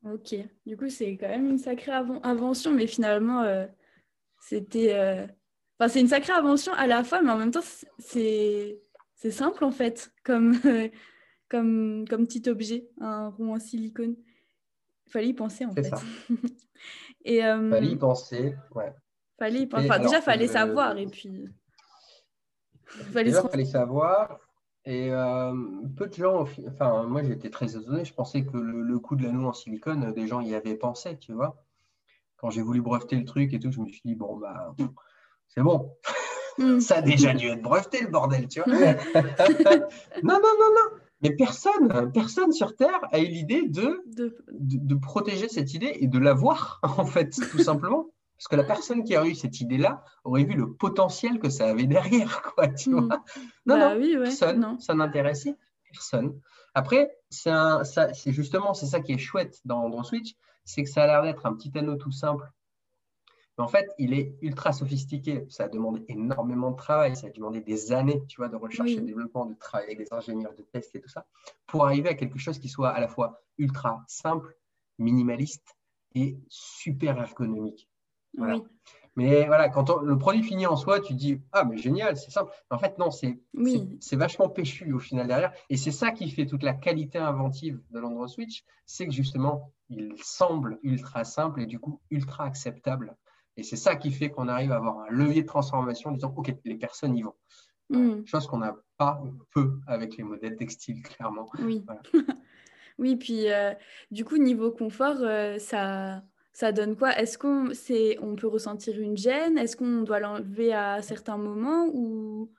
Ok, 0.06 0.36
du 0.66 0.78
coup, 0.78 0.90
c'est 0.90 1.18
quand 1.18 1.28
même 1.28 1.50
une 1.50 1.58
sacrée 1.58 1.92
invention, 1.92 2.74
mais 2.74 2.88
finalement, 2.88 3.42
euh, 3.44 3.66
c'était. 4.42 4.94
Euh, 4.94 5.26
enfin, 5.80 5.88
c'est 5.88 6.02
une 6.02 6.08
sacrée 6.08 6.34
invention 6.34 6.74
à 6.74 6.88
la 6.88 7.04
fois, 7.04 7.22
mais 7.22 7.32
en 7.32 7.38
même 7.38 7.52
temps, 7.52 7.64
c'est 8.00 8.82
simple 9.32 9.64
en 9.64 9.72
fait, 9.72 10.12
comme, 10.24 10.54
comme, 11.50 12.06
comme 12.08 12.28
petit 12.28 12.48
objet, 12.50 12.90
un 13.02 13.30
rond 13.30 13.56
en 13.56 13.60
silicone. 13.60 14.16
Il 15.08 15.12
fallait 15.12 15.30
y 15.30 15.34
penser 15.34 15.66
en 15.66 15.74
fait. 15.74 15.84
Ça. 15.84 16.02
Et, 17.28 17.44
euh, 17.44 17.70
fallait 17.70 17.88
y 17.88 17.96
penser, 17.98 18.56
ouais. 18.74 18.94
Fallait 19.38 19.60
y 19.60 19.68
penser. 19.68 19.90
Enfin, 19.90 20.00
déjà, 20.00 20.22
fallait 20.22 20.48
savoir 20.48 20.98
et 20.98 21.08
puis. 21.08 21.50
Fallait 22.86 23.32
déjà, 23.32 23.44
fallait 23.44 23.66
savoir. 23.66 24.40
Et 24.86 25.12
euh, 25.12 25.54
peu 25.98 26.08
de 26.08 26.14
gens, 26.14 26.48
enfin, 26.70 27.04
moi 27.04 27.22
j'étais 27.22 27.50
très 27.50 27.76
étonné, 27.76 28.06
je 28.06 28.14
pensais 28.14 28.46
que 28.46 28.56
le, 28.56 29.00
coup 29.00 29.18
de 29.18 29.24
l'anneau 29.24 29.50
en 29.50 29.54
silicone, 29.54 30.14
des 30.14 30.26
gens 30.26 30.40
y 30.40 30.56
avaient 30.56 30.76
pensé, 30.76 31.18
tu 31.18 31.34
vois. 31.34 31.62
Quand 32.38 32.50
j'ai 32.50 32.62
voulu 32.62 32.82
breveter 32.82 33.18
le 33.18 33.26
truc 33.26 33.54
et 33.54 33.60
tout, 33.60 33.74
je 33.74 33.82
me 33.82 33.88
suis 33.88 34.02
dit, 34.06 34.16
bon, 34.16 34.38
bah, 34.38 34.74
c'est 35.50 35.62
bon. 35.62 35.92
Hmm. 36.58 36.80
Ça 36.80 37.00
a 37.00 37.02
déjà 37.02 37.34
dû 37.34 37.50
être 37.50 37.62
breveté, 37.62 38.04
le 38.04 38.08
bordel, 38.08 38.48
tu 38.48 38.62
vois. 38.62 38.74
non, 38.74 40.40
non, 40.40 40.40
non, 40.42 40.72
non. 40.74 41.00
Mais 41.22 41.36
personne, 41.36 42.12
personne 42.14 42.52
sur 42.52 42.76
Terre 42.76 43.00
a 43.12 43.20
eu 43.20 43.26
l'idée 43.26 43.68
de, 43.68 44.04
de... 44.52 44.96
protéger 44.96 45.50
cette 45.50 45.74
idée 45.74 45.98
et 46.00 46.08
de 46.08 46.20
l'avoir, 46.20 46.80
en 46.84 47.06
fait, 47.06 47.32
tout 47.52 47.60
simplement. 47.60 48.08
Parce 48.38 48.48
que 48.50 48.56
la 48.56 48.64
personne 48.64 49.04
qui 49.04 49.16
a 49.16 49.26
eu 49.26 49.34
cette 49.34 49.62
idée-là 49.62 50.04
aurait 50.24 50.44
vu 50.44 50.54
le 50.54 50.74
potentiel 50.74 51.40
que 51.40 51.50
ça 51.50 51.70
avait 51.70 51.88
derrière, 51.88 52.42
quoi, 52.56 52.68
tu 52.68 52.92
hmm. 52.92 53.08
vois. 53.08 53.24
Non, 53.66 53.80
bah 53.80 53.96
non, 53.96 54.22
personne, 54.24 54.80
ça 54.80 54.94
n'intéressait 54.94 55.56
personne. 55.92 56.40
Après, 56.76 57.18
c'est 57.30 57.52
justement, 58.28 58.74
c'est 58.74 58.86
ça 58.86 59.00
qui 59.00 59.14
est 59.14 59.18
chouette 59.18 59.60
dans 59.66 59.80
Android 59.80 60.04
Switch, 60.04 60.36
c'est 60.64 60.84
que 60.84 60.90
ça 60.90 61.04
a 61.04 61.08
l'air 61.08 61.24
d'être 61.24 61.46
un 61.46 61.56
petit 61.56 61.76
anneau 61.76 61.96
tout 61.96 62.12
simple 62.12 62.46
Mais 63.58 63.64
en 63.64 63.68
fait, 63.68 63.90
il 63.98 64.14
est 64.14 64.36
ultra 64.42 64.72
sophistiqué. 64.72 65.46
Ça 65.50 65.66
a 65.66 65.68
demandé 65.68 66.04
énormément 66.08 66.72
de 66.72 66.76
travail. 66.76 67.16
Ça 67.16 67.28
a 67.28 67.30
demandé 67.30 67.62
des 67.62 67.92
années, 67.92 68.24
tu 68.28 68.38
vois, 68.38 68.50
de 68.50 68.56
recherche 68.56 68.92
et 68.92 69.00
de 69.00 69.06
développement, 69.06 69.46
de 69.46 69.56
travail 69.56 69.88
avec 69.88 69.98
des 69.98 70.14
ingénieurs, 70.14 70.54
de 70.54 70.64
tests 70.64 70.96
et 70.96 71.02
tout 71.02 71.10
ça, 71.10 71.26
pour 71.66 71.86
arriver 71.86 72.10
à 72.10 72.14
quelque 72.14 72.38
chose 72.38 72.60
qui 72.60 72.70
soit 72.70 72.90
à 72.90 73.00
la 73.00 73.08
fois 73.08 73.42
ultra 73.58 74.04
simple, 74.08 74.56
minimaliste 75.00 75.76
et 76.16 76.38
super 76.50 77.18
ergonomique. 77.18 77.90
Voilà. 78.38 78.60
Mais 79.16 79.48
voilà, 79.48 79.70
quand 79.70 80.00
le 80.04 80.16
produit 80.20 80.44
finit 80.44 80.68
en 80.68 80.76
soi, 80.76 81.00
tu 81.00 81.16
dis 81.16 81.42
Ah, 81.52 81.66
mais 81.66 81.78
génial, 81.78 82.16
c'est 82.18 82.30
simple. 82.30 82.52
En 82.70 82.78
fait, 82.78 83.00
non, 83.00 83.10
c'est 83.10 84.16
vachement 84.16 84.48
péchu 84.48 84.94
au 84.94 85.00
final 85.00 85.28
derrière. 85.28 85.52
Et 85.72 85.78
c'est 85.78 85.92
ça 85.92 86.12
qui 86.12 86.30
fait 86.30 86.46
toute 86.46 86.62
la 86.62 86.76
qualité 86.76 87.18
inventive 87.18 87.82
de 87.90 88.00
l'Android 88.00 88.28
Switch 88.28 88.64
c'est 88.88 89.06
que 89.06 89.14
justement, 89.14 89.74
il 89.90 90.16
semble 90.24 90.80
ultra 90.82 91.24
simple 91.24 91.62
et 91.62 91.66
du 91.66 91.78
coup 91.80 92.00
ultra 92.10 92.46
acceptable. 92.46 93.16
Et 93.58 93.64
c'est 93.64 93.76
ça 93.76 93.96
qui 93.96 94.12
fait 94.12 94.30
qu'on 94.30 94.48
arrive 94.48 94.72
à 94.72 94.78
avoir 94.78 95.00
un 95.00 95.10
levier 95.10 95.42
de 95.42 95.48
transformation 95.48 96.12
en 96.12 96.14
disant 96.14 96.34
Ok, 96.38 96.54
les 96.64 96.76
personnes 96.76 97.18
y 97.18 97.24
vont. 97.24 97.36
Mm. 97.90 98.26
Chose 98.26 98.48
qu'on 98.48 98.60
n'a 98.60 98.76
pas 98.98 99.22
peu 99.52 99.80
avec 99.88 100.18
les 100.18 100.24
modèles 100.24 100.56
textiles, 100.56 101.02
clairement. 101.02 101.50
Oui. 101.60 101.86
oui, 102.98 103.16
puis 103.16 103.52
euh, 103.52 103.74
du 104.12 104.26
coup, 104.26 104.38
niveau 104.38 104.72
confort, 104.72 105.18
euh, 105.22 105.58
ça 105.58 106.24
ça 106.58 106.72
donne 106.72 106.96
quoi? 106.96 107.16
Est-ce 107.16 107.38
qu'on 107.38 107.70
on 108.22 108.36
peut 108.36 108.48
ressentir 108.48 109.00
une 109.00 109.16
gêne? 109.16 109.60
Est-ce 109.60 109.78
qu'on 109.78 110.02
doit 110.02 110.20
l'enlever 110.20 110.74
à 110.74 111.04
certains 111.04 111.38
moments 111.38 111.88
ou 111.94 112.52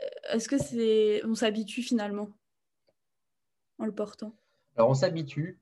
euh, 0.00 0.06
est-ce 0.32 0.48
que 0.48 0.56
c'est 0.56 1.20
on 1.26 1.34
s'habitue 1.34 1.82
finalement 1.82 2.30
en 3.78 3.84
le 3.84 3.92
portant? 3.92 4.34
Alors 4.74 4.88
on 4.88 4.94
s'habitue. 4.94 5.60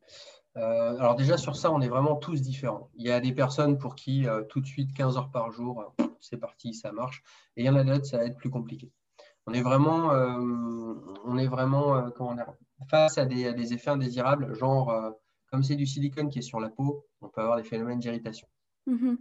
Euh, 0.57 0.99
alors 0.99 1.15
déjà 1.15 1.37
sur 1.37 1.57
ça, 1.57 1.71
on 1.71 1.81
est 1.81 1.89
vraiment 1.89 2.17
tous 2.17 2.43
différents. 2.43 2.91
Il 2.95 3.07
y 3.07 3.11
a 3.11 3.21
des 3.21 3.33
personnes 3.33 3.79
pour 3.79 3.95
qui 3.95 4.27
euh, 4.27 4.43
tout 4.43 4.61
de 4.61 4.67
suite 4.67 4.93
15 4.95 5.17
heures 5.17 5.31
par 5.31 5.53
jour, 5.53 5.95
c'est 6.21 6.37
parti, 6.37 6.75
ça 6.75 6.93
marche. 6.93 7.23
Et 7.57 7.63
il 7.63 7.67
y 7.67 7.71
en 7.71 7.77
a 7.77 7.85
d'autres, 7.85 8.07
ça 8.07 8.19
va 8.19 8.25
être 8.25 8.37
plus 8.37 8.51
compliqué. 8.51 8.91
On 9.47 9.53
est 9.55 9.63
vraiment, 9.63 10.11
on 11.25 11.39
est 11.39 11.47
vraiment 11.47 12.11
comment 12.11 12.35
dire, 12.35 12.53
face 12.89 13.19
à 13.19 13.25
des, 13.25 13.47
à 13.47 13.53
des, 13.53 13.73
effets 13.73 13.91
indésirables, 13.91 14.55
genre 14.55 15.15
comme 15.51 15.63
c'est 15.63 15.77
du 15.77 15.87
silicone 15.87 16.29
qui 16.29 16.39
est 16.39 16.43
sur 16.43 16.61
la 16.61 16.69
peau, 16.69 17.07
on 17.21 17.29
peut 17.29 17.41
avoir 17.41 17.57
des 17.57 17.65
phénomènes 17.65 17.99
d'irritation. 17.99 18.47
Mm-hmm. 18.87 19.17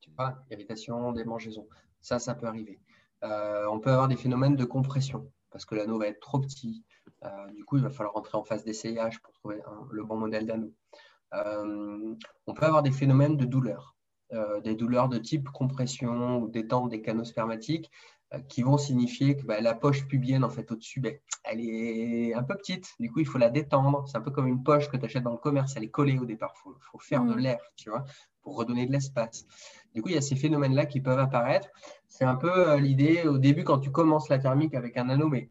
Tu 0.00 0.10
vois, 0.16 0.44
irritation, 0.50 1.12
démangeaison. 1.12 1.66
Ça, 2.00 2.18
ça 2.18 2.34
peut 2.34 2.46
arriver. 2.46 2.80
Euh, 3.22 3.66
on 3.70 3.78
peut 3.78 3.90
avoir 3.90 4.08
des 4.08 4.16
phénomènes 4.16 4.56
de 4.56 4.64
compression 4.64 5.30
parce 5.62 5.66
que 5.66 5.74
l'anneau 5.76 5.98
va 5.98 6.08
être 6.08 6.18
trop 6.18 6.40
petit. 6.40 6.84
Euh, 7.22 7.28
du 7.52 7.64
coup, 7.64 7.76
il 7.76 7.84
va 7.84 7.90
falloir 7.90 8.14
rentrer 8.14 8.36
en 8.36 8.42
phase 8.42 8.64
d'essayage 8.64 9.20
pour 9.20 9.32
trouver 9.32 9.60
le 9.92 10.02
bon 10.02 10.16
modèle 10.16 10.44
d'anneau. 10.44 10.72
Euh, 11.34 12.14
on 12.48 12.54
peut 12.54 12.66
avoir 12.66 12.82
des 12.82 12.90
phénomènes 12.90 13.36
de 13.36 13.44
douleur, 13.44 13.94
des 14.64 14.74
douleurs 14.74 15.08
de 15.08 15.18
type 15.18 15.48
compression 15.50 16.38
ou 16.38 16.48
détente 16.48 16.88
des 16.88 17.00
canaux 17.00 17.24
spermatiques 17.24 17.90
euh, 18.34 18.40
qui 18.48 18.62
vont 18.62 18.78
signifier 18.78 19.36
que 19.36 19.44
bah, 19.44 19.60
la 19.60 19.74
poche 19.74 20.06
pubienne 20.08 20.42
en 20.42 20.48
fait 20.48 20.70
au-dessus, 20.72 21.00
ben, 21.00 21.16
elle 21.44 21.60
est 21.60 22.34
un 22.34 22.42
peu 22.42 22.56
petite. 22.56 22.88
Du 22.98 23.10
coup, 23.10 23.20
il 23.20 23.26
faut 23.26 23.38
la 23.38 23.50
détendre. 23.50 24.08
C'est 24.08 24.16
un 24.16 24.20
peu 24.20 24.30
comme 24.30 24.46
une 24.46 24.62
poche 24.62 24.88
que 24.88 24.96
tu 24.96 25.04
achètes 25.04 25.22
dans 25.22 25.32
le 25.32 25.38
commerce, 25.38 25.74
elle 25.76 25.84
est 25.84 25.90
collée 25.90 26.18
au 26.18 26.24
départ. 26.24 26.54
Il 26.66 26.72
faut, 26.90 26.98
faire 26.98 27.24
de 27.24 27.34
mm. 27.34 27.38
l'air, 27.38 27.60
tu 27.76 27.90
vois, 27.90 28.04
pour 28.42 28.56
redonner 28.56 28.86
de 28.86 28.92
l'espace. 28.92 29.46
Du 29.94 30.02
coup, 30.02 30.08
il 30.08 30.14
y 30.14 30.18
a 30.18 30.22
ces 30.22 30.36
phénomènes-là 30.36 30.86
qui 30.86 31.00
peuvent 31.00 31.18
apparaître. 31.18 31.68
C'est 32.08 32.24
un 32.24 32.36
peu 32.36 32.68
euh, 32.68 32.76
l'idée 32.78 33.22
au 33.26 33.38
début 33.38 33.64
quand 33.64 33.78
tu 33.78 33.90
commences 33.90 34.28
la 34.28 34.38
thermique 34.38 34.74
avec 34.74 34.96
un 34.96 35.08
anneau, 35.08 35.28
mais 35.28 35.50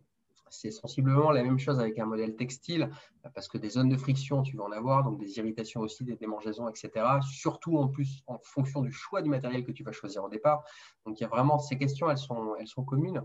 c'est 0.52 0.72
sensiblement 0.72 1.32
la 1.32 1.44
même 1.44 1.58
chose 1.58 1.80
avec 1.80 1.98
un 1.98 2.06
modèle 2.06 2.36
textile, 2.36 2.90
parce 3.34 3.48
que 3.48 3.58
des 3.58 3.70
zones 3.70 3.90
de 3.90 3.96
friction, 3.96 4.44
tu 4.44 4.58
vas 4.58 4.66
en 4.66 4.72
avoir, 4.72 5.04
donc 5.04 5.18
des 5.18 5.38
irritations 5.38 5.82
aussi, 5.82 6.04
des 6.04 6.16
démangeaisons, 6.16 6.68
etc. 6.68 6.92
Surtout 7.22 7.78
en 7.78 7.88
plus 7.88 8.22
en 8.28 8.38
fonction 8.44 8.82
du 8.82 8.92
choix 8.92 9.22
du 9.22 9.30
matériel 9.30 9.64
que 9.64 9.72
tu 9.72 9.84
vas 9.84 9.92
choisir 9.92 10.24
au 10.24 10.30
départ. 10.30 10.64
Donc 11.06 11.20
il 11.20 11.24
y 11.24 11.26
a 11.26 11.30
vraiment 11.30 11.58
ces 11.58 11.78
questions, 11.78 12.10
elles 12.10 12.18
sont, 12.18 12.56
elles 12.60 12.68
sont 12.68 12.84
communes. 12.84 13.24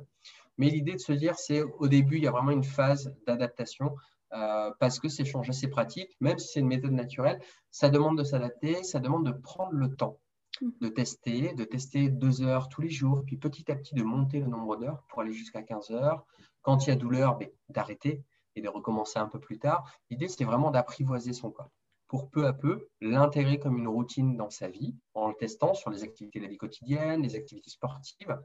Mais 0.59 0.71
l'idée 0.71 0.95
de 0.95 1.01
se 1.01 1.13
dire, 1.13 1.35
c'est 1.37 1.63
au 1.63 1.89
début, 1.89 2.17
il 2.17 2.25
y 2.25 2.29
a 2.29 2.31
vraiment 2.31 2.53
une 2.53 2.65
phase 2.65 3.15
d'adaptation. 3.27 3.95
Euh, 4.33 4.73
parce 4.81 4.99
que 4.99 5.09
c'est 5.09 5.25
changé, 5.25 5.53
c'est 5.53 5.69
pratique, 5.69 6.17
même 6.21 6.39
si 6.39 6.49
c'est 6.49 6.61
une 6.61 6.67
méthode 6.67 6.93
naturelle, 6.93 7.41
ça 7.71 7.89
demande 7.89 8.19
de 8.19 8.25
s'adapter, 8.25 8.83
ça 8.83 8.99
demande 8.99 9.25
de 9.25 9.33
prendre 9.33 9.73
le 9.73 9.95
temps 9.95 10.19
mmh. 10.61 10.69
de 10.81 10.89
tester, 10.89 11.55
de 11.55 11.65
tester 11.65 12.09
deux 12.09 12.43
heures 12.43 12.69
tous 12.69 12.81
les 12.81 12.91
jours, 12.91 13.23
puis 13.25 13.37
petit 13.37 13.71
à 13.71 13.77
petit 13.77 13.95
de 13.95 14.03
monter 14.03 14.41
le 14.41 14.47
nombre 14.47 14.77
d'heures 14.77 15.05
pour 15.09 15.21
aller 15.21 15.33
jusqu'à 15.33 15.63
15 15.63 15.91
heures, 15.93 16.25
quand 16.63 16.87
il 16.87 16.91
y 16.91 16.93
a 16.93 16.97
douleur, 16.97 17.39
ben, 17.39 17.49
d'arrêter 17.69 18.25
et 18.57 18.63
de 18.63 18.69
recommencer 18.69 19.19
un 19.19 19.29
peu 19.29 19.39
plus 19.39 19.59
tard. 19.59 19.89
L'idée, 20.11 20.29
c'est 20.29 20.45
vraiment 20.45 20.73
d'apprivoiser 20.73 21.33
son 21.33 21.51
corps 21.51 21.71
pour 22.09 22.31
peu 22.31 22.47
à 22.47 22.53
peu 22.53 22.89
l'intégrer 23.01 23.59
comme 23.59 23.79
une 23.79 23.89
routine 23.89 24.37
dans 24.37 24.51
sa 24.51 24.69
vie 24.69 24.95
en 25.15 25.29
le 25.29 25.35
testant 25.35 25.75
sur 25.75 25.91
les 25.91 26.03
activités 26.05 26.39
de 26.39 26.45
la 26.45 26.51
vie 26.51 26.57
quotidienne, 26.57 27.23
les 27.23 27.35
activités 27.35 27.71
sportives. 27.71 28.39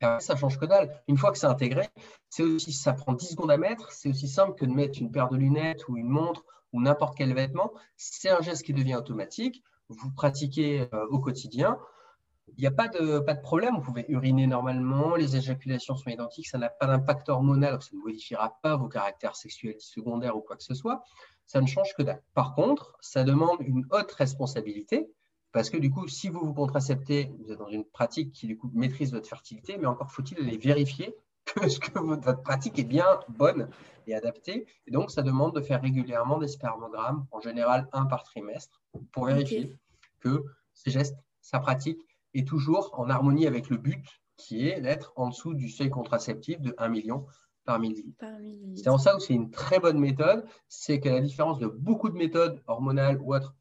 Ça 0.00 0.36
change 0.36 0.58
que 0.58 0.64
dalle. 0.64 1.02
Une 1.08 1.18
fois 1.18 1.30
que 1.30 1.38
c'est 1.38 1.46
intégré, 1.46 1.88
c'est 2.30 2.42
aussi, 2.42 2.72
ça 2.72 2.92
prend 2.94 3.12
10 3.12 3.32
secondes 3.32 3.50
à 3.50 3.58
mettre, 3.58 3.92
c'est 3.92 4.08
aussi 4.08 4.28
simple 4.28 4.54
que 4.54 4.64
de 4.64 4.72
mettre 4.72 4.98
une 5.00 5.10
paire 5.10 5.28
de 5.28 5.36
lunettes 5.36 5.88
ou 5.88 5.96
une 5.96 6.08
montre 6.08 6.44
ou 6.72 6.80
n'importe 6.80 7.16
quel 7.16 7.34
vêtement. 7.34 7.72
C'est 7.96 8.30
un 8.30 8.40
geste 8.40 8.62
qui 8.62 8.72
devient 8.72 8.96
automatique. 8.96 9.62
Vous 9.88 10.10
pratiquez 10.12 10.88
euh, 10.94 11.06
au 11.10 11.18
quotidien. 11.18 11.78
Il 12.56 12.60
n'y 12.60 12.66
a 12.66 12.70
pas 12.70 12.88
de, 12.88 13.18
pas 13.20 13.34
de 13.34 13.40
problème, 13.40 13.76
vous 13.76 13.82
pouvez 13.82 14.04
uriner 14.08 14.46
normalement, 14.46 15.14
les 15.14 15.36
éjaculations 15.36 15.94
sont 15.94 16.10
identiques, 16.10 16.48
ça 16.48 16.58
n'a 16.58 16.68
pas 16.68 16.86
d'impact 16.86 17.28
hormonal, 17.28 17.80
ça 17.80 17.90
ne 17.92 18.00
modifiera 18.00 18.58
pas 18.60 18.76
vos 18.76 18.88
caractères 18.88 19.36
sexuels 19.36 19.76
secondaires 19.78 20.36
ou 20.36 20.40
quoi 20.40 20.56
que 20.56 20.64
ce 20.64 20.74
soit, 20.74 21.04
ça 21.46 21.60
ne 21.60 21.66
change 21.66 21.94
que 21.96 22.02
dalle. 22.02 22.22
Par 22.34 22.54
contre, 22.54 22.96
ça 23.00 23.22
demande 23.22 23.58
une 23.60 23.86
haute 23.92 24.10
responsabilité, 24.12 25.12
parce 25.52 25.70
que 25.70 25.76
du 25.76 25.90
coup, 25.90 26.06
si 26.06 26.28
vous 26.28 26.40
vous 26.40 26.54
contraceptez, 26.54 27.32
vous 27.38 27.52
êtes 27.52 27.58
dans 27.58 27.68
une 27.68 27.84
pratique 27.84 28.32
qui 28.32 28.46
du 28.46 28.56
coup 28.56 28.70
maîtrise 28.72 29.12
votre 29.12 29.28
fertilité, 29.28 29.78
mais 29.78 29.86
encore 29.86 30.10
faut-il 30.10 30.38
aller 30.38 30.58
vérifier 30.58 31.14
que, 31.44 31.68
ce 31.68 31.80
que 31.80 31.98
votre 31.98 32.42
pratique 32.42 32.78
est 32.78 32.84
bien 32.84 33.06
bonne 33.28 33.68
et 34.06 34.14
adaptée. 34.14 34.66
Et 34.86 34.90
donc, 34.90 35.10
ça 35.10 35.22
demande 35.22 35.54
de 35.54 35.60
faire 35.60 35.82
régulièrement 35.82 36.38
des 36.38 36.48
spermogrammes, 36.48 37.26
en 37.32 37.40
général 37.40 37.88
un 37.92 38.06
par 38.06 38.22
trimestre, 38.22 38.82
pour 39.12 39.26
vérifier 39.26 39.74
que 40.20 40.44
ces 40.74 40.90
gestes, 40.90 41.16
sa 41.40 41.58
pratique 41.58 42.00
et 42.34 42.44
toujours 42.44 42.94
en 42.98 43.10
harmonie 43.10 43.46
avec 43.46 43.70
le 43.70 43.76
but 43.76 44.04
qui 44.36 44.68
est 44.68 44.80
d'être 44.80 45.12
en 45.16 45.28
dessous 45.28 45.54
du 45.54 45.68
seuil 45.68 45.90
contraceptif 45.90 46.60
de 46.60 46.74
1 46.78 46.88
million 46.88 47.26
par 47.64 47.78
millilitre. 47.78 48.24
C'est 48.76 48.88
en 48.88 48.98
ça 48.98 49.16
où 49.16 49.20
c'est 49.20 49.34
une 49.34 49.50
très 49.50 49.80
bonne 49.80 49.98
méthode, 49.98 50.46
c'est 50.68 51.00
qu'à 51.00 51.12
la 51.12 51.20
différence 51.20 51.58
de 51.58 51.66
beaucoup 51.66 52.08
de 52.08 52.16
méthodes 52.16 52.62
hormonales 52.66 53.20
ou 53.20 53.34
autres, 53.34 53.54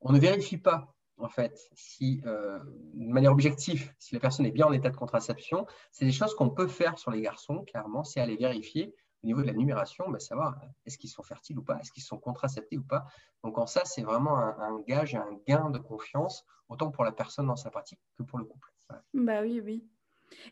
on 0.00 0.12
ne 0.12 0.18
vérifie 0.18 0.58
pas 0.58 0.94
en 1.22 1.28
fait 1.28 1.70
si, 1.74 2.20
euh, 2.26 2.58
de 2.94 3.12
manière 3.12 3.32
objective, 3.32 3.92
si 3.98 4.14
la 4.14 4.20
personne 4.20 4.46
est 4.46 4.50
bien 4.50 4.66
en 4.66 4.72
état 4.72 4.90
de 4.90 4.96
contraception. 4.96 5.66
C'est 5.92 6.04
des 6.04 6.12
choses 6.12 6.34
qu'on 6.34 6.50
peut 6.50 6.68
faire 6.68 6.98
sur 6.98 7.10
les 7.10 7.20
garçons, 7.20 7.64
clairement, 7.64 8.04
c'est 8.04 8.20
aller 8.20 8.36
vérifier 8.36 8.94
au 9.22 9.26
niveau 9.26 9.42
de 9.42 9.46
la 9.46 9.52
numération, 9.52 10.08
bah, 10.08 10.18
savoir 10.18 10.58
est-ce 10.86 10.96
qu'ils 10.98 11.10
sont 11.10 11.22
fertiles 11.22 11.58
ou 11.58 11.62
pas, 11.62 11.78
est-ce 11.80 11.92
qu'ils 11.92 12.02
sont 12.02 12.18
contraceptés 12.18 12.78
ou 12.78 12.82
pas. 12.82 13.06
Donc 13.44 13.58
en 13.58 13.66
ça, 13.66 13.82
c'est 13.84 14.02
vraiment 14.02 14.38
un, 14.38 14.80
gage 14.80 15.14
et 15.14 15.18
un 15.18 15.38
gain 15.46 15.70
de 15.70 15.78
confiance, 15.78 16.44
autant 16.68 16.90
pour 16.90 17.04
la 17.04 17.12
personne 17.12 17.46
dans 17.46 17.56
sa 17.56 17.70
pratique 17.70 18.00
que 18.16 18.22
pour 18.22 18.38
le 18.38 18.44
couple. 18.44 18.72
Bah 19.14 19.42
oui, 19.42 19.60
oui. 19.62 19.84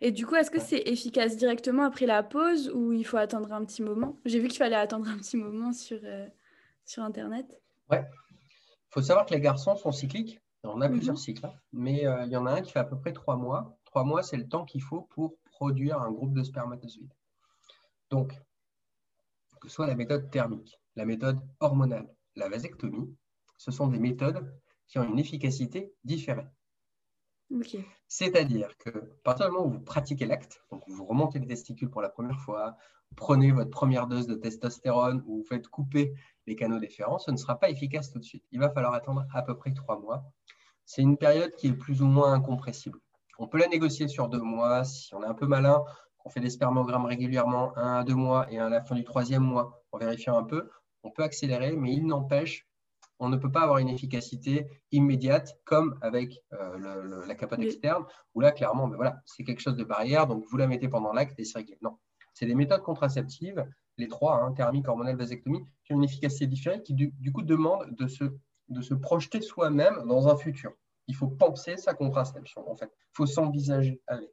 Et 0.00 0.12
du 0.12 0.26
coup, 0.26 0.34
est-ce 0.34 0.50
que 0.50 0.60
c'est 0.60 0.82
efficace 0.86 1.36
directement 1.36 1.84
après 1.84 2.06
la 2.06 2.22
pause 2.22 2.70
ou 2.74 2.92
il 2.92 3.04
faut 3.04 3.16
attendre 3.16 3.52
un 3.52 3.64
petit 3.64 3.82
moment? 3.82 4.18
J'ai 4.24 4.38
vu 4.38 4.48
qu'il 4.48 4.58
fallait 4.58 4.76
attendre 4.76 5.08
un 5.08 5.16
petit 5.18 5.36
moment 5.36 5.72
sur, 5.72 6.00
euh, 6.02 6.26
sur 6.84 7.02
Internet. 7.02 7.46
Ouais. 7.90 8.04
Il 8.88 8.90
faut 8.90 9.02
savoir 9.02 9.26
que 9.26 9.34
les 9.34 9.40
garçons 9.40 9.76
sont 9.76 9.92
cycliques. 9.92 10.40
On 10.64 10.80
a 10.80 10.88
plusieurs 10.88 11.14
mhm. 11.14 11.20
cycles, 11.20 11.46
hein. 11.46 11.52
mais 11.72 12.06
euh, 12.06 12.24
il 12.24 12.32
y 12.32 12.36
en 12.36 12.46
a 12.46 12.52
un 12.52 12.62
qui 12.62 12.72
fait 12.72 12.80
à 12.80 12.84
peu 12.84 12.98
près 12.98 13.12
trois 13.12 13.36
mois. 13.36 13.78
Trois 13.84 14.04
mois, 14.04 14.22
c'est 14.22 14.36
le 14.36 14.48
temps 14.48 14.64
qu'il 14.64 14.82
faut 14.82 15.02
pour 15.02 15.36
produire 15.50 16.00
un 16.00 16.10
groupe 16.10 16.34
de 16.34 16.42
spermatozoïdes. 16.42 17.12
Donc, 18.10 18.32
que 19.60 19.68
ce 19.68 19.74
soit 19.74 19.86
la 19.86 19.94
méthode 19.94 20.30
thermique, 20.30 20.80
la 20.96 21.04
méthode 21.04 21.40
hormonale, 21.60 22.08
la 22.36 22.48
vasectomie, 22.48 23.16
ce 23.56 23.70
sont 23.70 23.88
des 23.88 23.98
méthodes 23.98 24.52
qui 24.86 24.98
ont 24.98 25.04
une 25.04 25.18
efficacité 25.18 25.92
différée. 26.04 26.46
C'est-à-dire 28.08 28.76
que, 28.78 28.90
à 28.90 29.22
partir 29.24 29.46
du 29.46 29.52
moment 29.52 29.66
où 29.66 29.70
vous 29.70 29.80
pratiquez 29.80 30.26
l'acte, 30.26 30.62
donc 30.70 30.82
vous 30.86 31.04
remontez 31.04 31.38
les 31.38 31.46
testicules 31.46 31.90
pour 31.90 32.02
la 32.02 32.10
première 32.10 32.38
fois, 32.40 32.76
prenez 33.16 33.52
votre 33.52 33.70
première 33.70 34.06
dose 34.06 34.26
de 34.26 34.34
testostérone 34.34 35.22
ou 35.26 35.38
vous 35.38 35.44
faites 35.44 35.68
couper 35.68 36.14
les 36.46 36.56
canaux 36.56 36.78
déférents, 36.78 37.18
ce 37.18 37.30
ne 37.30 37.36
sera 37.36 37.58
pas 37.58 37.70
efficace 37.70 38.10
tout 38.10 38.18
de 38.18 38.24
suite. 38.24 38.44
Il 38.52 38.60
va 38.60 38.70
falloir 38.70 38.94
attendre 38.94 39.26
à 39.32 39.42
peu 39.42 39.56
près 39.56 39.72
trois 39.72 39.98
mois. 39.98 40.30
C'est 40.88 41.02
une 41.02 41.18
période 41.18 41.54
qui 41.54 41.66
est 41.66 41.74
plus 41.74 42.00
ou 42.00 42.06
moins 42.06 42.32
incompressible. 42.32 42.98
On 43.38 43.46
peut 43.46 43.58
la 43.58 43.68
négocier 43.68 44.08
sur 44.08 44.30
deux 44.30 44.40
mois. 44.40 44.84
Si 44.84 45.14
on 45.14 45.22
est 45.22 45.26
un 45.26 45.34
peu 45.34 45.46
malin, 45.46 45.84
on 46.24 46.30
fait 46.30 46.40
des 46.40 46.48
spermogrammes 46.48 47.04
régulièrement, 47.04 47.76
un 47.76 47.98
à 47.98 48.04
deux 48.04 48.14
mois 48.14 48.50
et 48.50 48.58
un 48.58 48.68
à 48.68 48.70
la 48.70 48.80
fin 48.82 48.94
du 48.94 49.04
troisième 49.04 49.42
mois, 49.42 49.82
en 49.92 49.98
vérifiant 49.98 50.38
un 50.38 50.44
peu, 50.44 50.70
on 51.02 51.10
peut 51.10 51.22
accélérer, 51.22 51.76
mais 51.76 51.92
il 51.92 52.06
n'empêche, 52.06 52.66
on 53.18 53.28
ne 53.28 53.36
peut 53.36 53.52
pas 53.52 53.60
avoir 53.60 53.78
une 53.78 53.90
efficacité 53.90 54.66
immédiate 54.90 55.60
comme 55.66 55.98
avec 56.00 56.42
euh, 56.54 57.26
la 57.26 57.34
capote 57.34 57.60
externe, 57.60 58.06
où 58.34 58.40
là, 58.40 58.50
clairement, 58.50 58.88
ben 58.88 58.96
voilà, 58.96 59.20
c'est 59.26 59.44
quelque 59.44 59.60
chose 59.60 59.76
de 59.76 59.84
barrière, 59.84 60.26
donc 60.26 60.46
vous 60.50 60.56
la 60.56 60.66
mettez 60.66 60.88
pendant 60.88 61.12
l'acte 61.12 61.38
et 61.38 61.44
c'est 61.44 61.58
réglé. 61.58 61.76
Non, 61.82 61.98
c'est 62.32 62.46
des 62.46 62.54
méthodes 62.54 62.82
contraceptives, 62.82 63.62
les 63.98 64.08
trois, 64.08 64.36
hein, 64.36 64.52
thermique, 64.52 64.88
hormonale, 64.88 65.16
vasectomie, 65.16 65.66
qui 65.84 65.92
ont 65.92 65.96
une 65.96 66.04
efficacité 66.04 66.46
différente, 66.46 66.82
qui 66.82 66.94
du, 66.94 67.30
coup 67.30 67.42
demandent 67.42 67.94
de 67.94 68.06
se, 68.06 68.24
de 68.68 68.80
se 68.82 68.94
projeter 68.94 69.40
soi-même 69.40 70.06
dans 70.06 70.28
un 70.28 70.36
futur. 70.36 70.72
Il 71.06 71.14
faut 71.14 71.28
penser 71.28 71.76
sa 71.76 71.94
contraception, 71.94 72.70
en 72.70 72.76
fait. 72.76 72.90
Il 72.96 73.16
faut 73.16 73.26
s'envisager 73.26 74.00
avec. 74.06 74.30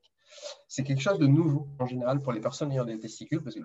C'est 0.68 0.84
quelque 0.84 1.02
chose 1.02 1.20
de 1.20 1.28
nouveau, 1.28 1.68
en 1.80 1.86
général, 1.86 2.20
pour 2.20 2.34
les 2.34 2.42
personnes 2.42 2.72
ayant 2.72 2.86
des 2.86 3.00
testicules, 3.00 3.42
parce 3.42 3.56
qu'elles 3.56 3.64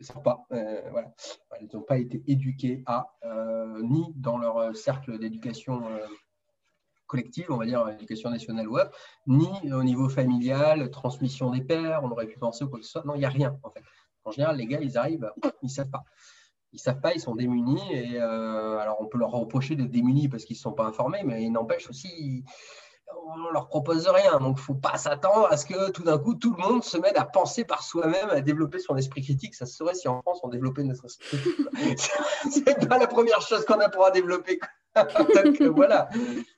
ne 0.00 0.04
savent 0.04 0.22
pas. 0.22 0.44
Euh, 0.52 0.82
voilà. 0.90 1.12
Elles 1.58 1.68
n'ont 1.72 1.82
pas 1.82 1.98
été 1.98 2.22
éduquées 2.26 2.82
à, 2.86 3.14
euh, 3.24 3.80
ni 3.82 4.12
dans 4.16 4.38
leur 4.38 4.74
cercle 4.76 5.18
d'éducation 5.18 5.82
collective, 7.06 7.46
on 7.50 7.56
va 7.56 7.66
dire 7.66 7.86
éducation 7.88 8.30
nationale 8.30 8.68
ou 8.68 8.78
autre, 8.78 8.96
ni 9.26 9.72
au 9.72 9.82
niveau 9.82 10.08
familial, 10.08 10.90
transmission 10.90 11.50
des 11.50 11.60
pères, 11.60 12.04
on 12.04 12.10
aurait 12.10 12.26
pu 12.26 12.38
penser 12.38 12.64
ou 12.64 12.68
quoi 12.68 12.78
que 12.78 12.84
ce 12.84 12.92
soit. 12.92 13.04
Non, 13.04 13.14
il 13.14 13.18
n'y 13.18 13.24
a 13.24 13.30
rien, 13.30 13.58
en 13.62 13.70
fait. 13.70 13.82
En 14.24 14.30
général, 14.30 14.56
les 14.56 14.66
gars, 14.66 14.80
ils 14.80 14.96
arrivent, 14.96 15.30
ils 15.62 15.66
ne 15.66 15.68
savent 15.68 15.90
pas 15.90 16.04
ils 16.72 16.78
savent 16.78 17.00
pas, 17.00 17.14
ils 17.14 17.20
sont 17.20 17.34
démunis. 17.34 17.92
Et 17.92 18.20
euh, 18.20 18.78
alors, 18.78 19.00
on 19.00 19.06
peut 19.06 19.18
leur 19.18 19.30
reprocher 19.30 19.76
d'être 19.76 19.90
démunis 19.90 20.28
parce 20.28 20.44
qu'ils 20.44 20.56
ne 20.56 20.60
sont 20.60 20.72
pas 20.72 20.84
informés, 20.84 21.22
mais 21.24 21.42
il 21.42 21.50
n'empêche 21.50 21.88
aussi, 21.88 22.44
on 23.26 23.50
leur 23.52 23.68
propose 23.68 24.06
rien. 24.08 24.38
Donc, 24.38 24.56
il 24.56 24.60
ne 24.60 24.64
faut 24.64 24.74
pas 24.74 24.96
s'attendre 24.96 25.48
à 25.50 25.56
ce 25.56 25.66
que 25.66 25.90
tout 25.90 26.02
d'un 26.02 26.18
coup, 26.18 26.34
tout 26.34 26.54
le 26.54 26.62
monde 26.62 26.84
se 26.84 26.96
mette 26.98 27.18
à 27.18 27.24
penser 27.24 27.64
par 27.64 27.82
soi-même, 27.82 28.30
à 28.30 28.40
développer 28.40 28.78
son 28.78 28.96
esprit 28.96 29.22
critique. 29.22 29.54
Ça 29.54 29.66
serait 29.66 29.94
si 29.94 30.08
en 30.08 30.22
France, 30.22 30.40
on 30.42 30.48
développait 30.48 30.84
notre 30.84 31.06
esprit 31.06 31.38
critique. 31.74 32.10
c'est 32.50 32.88
pas 32.88 32.98
la 32.98 33.06
première 33.06 33.40
chose 33.40 33.64
qu'on 33.64 33.80
a 33.80 33.88
pour 33.88 34.10
développer. 34.12 34.58
Donc, 34.96 35.60
euh, 35.60 35.70
voilà, 35.70 36.08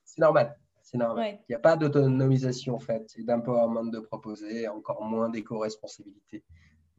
c'est 0.04 0.20
normal. 0.20 0.56
C'est 0.82 0.98
normal. 0.98 1.38
Il 1.48 1.52
n'y 1.52 1.56
a 1.56 1.58
pas 1.58 1.76
d'autonomisation 1.76 2.74
en 2.74 2.78
fait, 2.78 3.10
et 3.16 3.24
d'empowerment 3.24 3.90
de 3.90 3.98
proposer, 4.00 4.68
encore 4.68 5.02
moins 5.02 5.30
d'éco-responsabilité. 5.30 6.44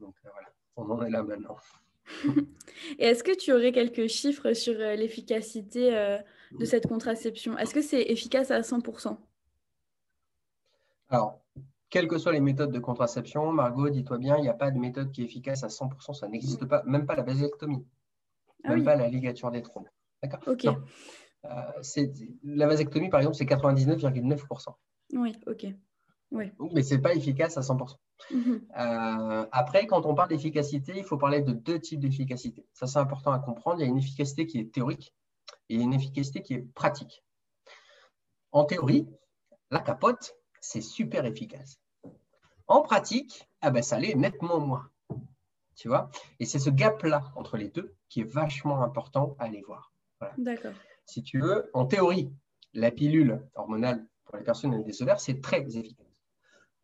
Donc, 0.00 0.14
euh, 0.24 0.28
voilà, 0.32 0.48
on 0.76 0.90
en 0.90 1.04
est 1.04 1.10
là 1.10 1.22
maintenant. 1.22 1.56
Et 2.98 3.06
est-ce 3.06 3.24
que 3.24 3.36
tu 3.36 3.52
aurais 3.52 3.72
quelques 3.72 4.08
chiffres 4.08 4.52
sur 4.52 4.74
euh, 4.74 4.94
l'efficacité 4.94 5.96
euh, 5.96 6.18
de 6.58 6.64
cette 6.64 6.86
contraception? 6.86 7.56
Est-ce 7.58 7.74
que 7.74 7.82
c'est 7.82 8.02
efficace 8.02 8.50
à 8.50 8.60
100% 8.60 9.16
Alors, 11.08 11.40
quelles 11.90 12.08
que 12.08 12.18
soient 12.18 12.32
les 12.32 12.40
méthodes 12.40 12.72
de 12.72 12.78
contraception, 12.78 13.52
Margot, 13.52 13.88
dis-toi 13.88 14.18
bien, 14.18 14.36
il 14.36 14.42
n'y 14.42 14.48
a 14.48 14.54
pas 14.54 14.70
de 14.70 14.78
méthode 14.78 15.12
qui 15.12 15.22
est 15.22 15.24
efficace 15.24 15.64
à 15.64 15.68
100%, 15.68 16.14
ça 16.14 16.28
n'existe 16.28 16.64
pas, 16.66 16.82
même 16.84 17.06
pas 17.06 17.14
la 17.14 17.22
vasectomie, 17.22 17.86
ah 18.64 18.70
même 18.70 18.84
pas 18.84 18.96
la 18.96 19.08
ligature 19.08 19.50
des 19.50 19.62
trompes. 19.62 19.88
D'accord? 20.22 20.40
Ok. 20.46 20.66
Euh, 20.66 22.00
la 22.42 22.66
vasectomie, 22.66 23.10
par 23.10 23.20
exemple, 23.20 23.36
c'est 23.36 23.44
99,9%. 23.44 24.74
Oui, 25.12 25.36
ok. 25.46 25.66
Oui. 26.32 26.50
Mais 26.72 26.82
ce 26.82 26.94
n'est 26.94 27.00
pas 27.00 27.14
efficace 27.14 27.56
à 27.56 27.60
100%. 27.60 27.96
Mhm. 28.30 28.66
Euh, 28.78 29.46
après, 29.52 29.86
quand 29.86 30.06
on 30.06 30.14
parle 30.14 30.28
d'efficacité, 30.28 30.94
il 30.96 31.04
faut 31.04 31.18
parler 31.18 31.40
de 31.40 31.52
deux 31.52 31.78
types 31.78 32.00
d'efficacité. 32.00 32.66
Ça, 32.72 32.86
c'est 32.86 32.98
important 32.98 33.32
à 33.32 33.38
comprendre. 33.38 33.80
Il 33.80 33.84
y 33.84 33.86
a 33.86 33.88
une 33.88 33.98
efficacité 33.98 34.46
qui 34.46 34.58
est 34.58 34.72
théorique 34.72 35.14
et 35.68 35.76
une 35.76 35.92
efficacité 35.92 36.42
qui 36.42 36.54
est 36.54 36.74
pratique. 36.74 37.24
En 38.52 38.64
théorie, 38.64 39.08
la 39.70 39.80
capote, 39.80 40.36
c'est 40.60 40.80
super 40.80 41.24
efficace. 41.26 41.80
En 42.66 42.80
pratique, 42.80 43.48
ah 43.60 43.70
ben, 43.70 43.82
ça 43.82 43.98
l'est 43.98 44.14
nettement 44.14 44.60
moins. 44.60 44.88
Tu 45.76 45.88
vois? 45.88 46.10
Et 46.38 46.46
c'est 46.46 46.58
ce 46.58 46.70
gap-là 46.70 47.32
entre 47.34 47.56
les 47.56 47.68
deux 47.68 47.94
qui 48.08 48.20
est 48.20 48.32
vachement 48.32 48.82
important 48.82 49.36
à 49.38 49.44
aller 49.44 49.62
voir. 49.62 49.92
D'accord. 50.38 50.72
Si 51.04 51.22
tu 51.22 51.40
veux, 51.40 51.68
en 51.74 51.84
théorie, 51.84 52.32
la 52.72 52.90
pilule 52.90 53.46
hormonale 53.54 54.06
pour 54.24 54.36
les 54.36 54.44
personnes 54.44 54.72
avec 54.72 54.86
des 54.86 55.02
ovaires, 55.02 55.20
c'est 55.20 55.40
très 55.40 55.60
efficace. 55.76 56.06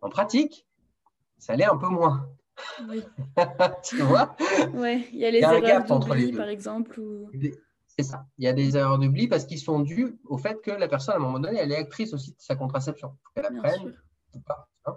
En 0.00 0.08
pratique, 0.08 0.66
ça 1.40 1.56
l'est 1.56 1.64
un 1.64 1.76
peu 1.76 1.88
moins. 1.88 2.28
Oui. 2.88 3.02
tu 3.82 4.02
vois? 4.02 4.36
Oui, 4.74 5.08
il 5.12 5.18
y 5.18 5.24
a 5.24 5.30
les 5.30 5.40
erreurs 5.40 5.84
d'oubli, 5.84 6.32
par 6.32 6.48
exemple. 6.48 7.00
C'est 7.86 8.02
ça. 8.02 8.26
Il 8.38 8.44
y 8.44 8.48
a 8.48 8.52
des 8.52 8.76
erreurs 8.76 8.98
d'oubli 8.98 9.26
parce 9.26 9.44
qu'ils 9.46 9.58
sont 9.58 9.80
dus 9.80 10.18
au 10.24 10.38
fait 10.38 10.60
que 10.62 10.70
la 10.70 10.86
personne, 10.86 11.14
à 11.14 11.16
un 11.16 11.20
moment 11.20 11.40
donné, 11.40 11.58
elle 11.58 11.72
est 11.72 11.76
actrice 11.76 12.12
aussi 12.12 12.32
de 12.32 12.36
sa 12.38 12.54
contraception. 12.56 13.16
qu'elle 13.34 13.46
apprenne 13.46 13.94
ou 14.34 14.40
pas. 14.40 14.68
Hein. 14.86 14.96